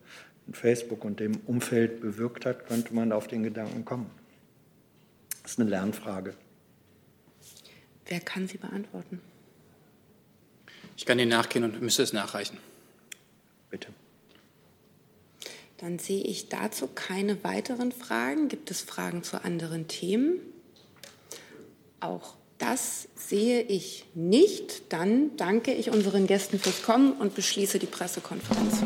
in 0.47 0.53
Facebook 0.53 1.05
und 1.05 1.19
dem 1.19 1.37
Umfeld 1.45 2.01
bewirkt 2.01 2.45
hat, 2.45 2.67
könnte 2.67 2.93
man 2.93 3.11
auf 3.11 3.27
den 3.27 3.43
Gedanken 3.43 3.85
kommen. 3.85 4.09
Das 5.41 5.53
ist 5.53 5.59
eine 5.59 5.69
Lernfrage. 5.69 6.33
Wer 8.05 8.19
kann 8.19 8.47
sie 8.47 8.57
beantworten? 8.57 9.21
Ich 10.97 11.05
kann 11.05 11.19
Ihnen 11.19 11.29
nachgehen 11.29 11.63
und 11.63 11.81
müsste 11.81 12.03
es 12.03 12.13
nachreichen. 12.13 12.57
Bitte. 13.69 13.87
Dann 15.77 15.99
sehe 15.99 16.23
ich 16.23 16.49
dazu 16.49 16.87
keine 16.87 17.43
weiteren 17.43 17.91
Fragen. 17.91 18.47
Gibt 18.47 18.71
es 18.71 18.81
Fragen 18.81 19.23
zu 19.23 19.43
anderen 19.43 19.87
Themen? 19.87 20.39
Auch 21.99 22.35
das 22.57 23.07
sehe 23.15 23.61
ich 23.61 24.05
nicht. 24.13 24.91
Dann 24.93 25.35
danke 25.37 25.73
ich 25.73 25.89
unseren 25.89 26.27
Gästen 26.27 26.59
fürs 26.59 26.83
Kommen 26.83 27.13
und 27.13 27.35
beschließe 27.35 27.79
die 27.79 27.85
Pressekonferenz. 27.85 28.81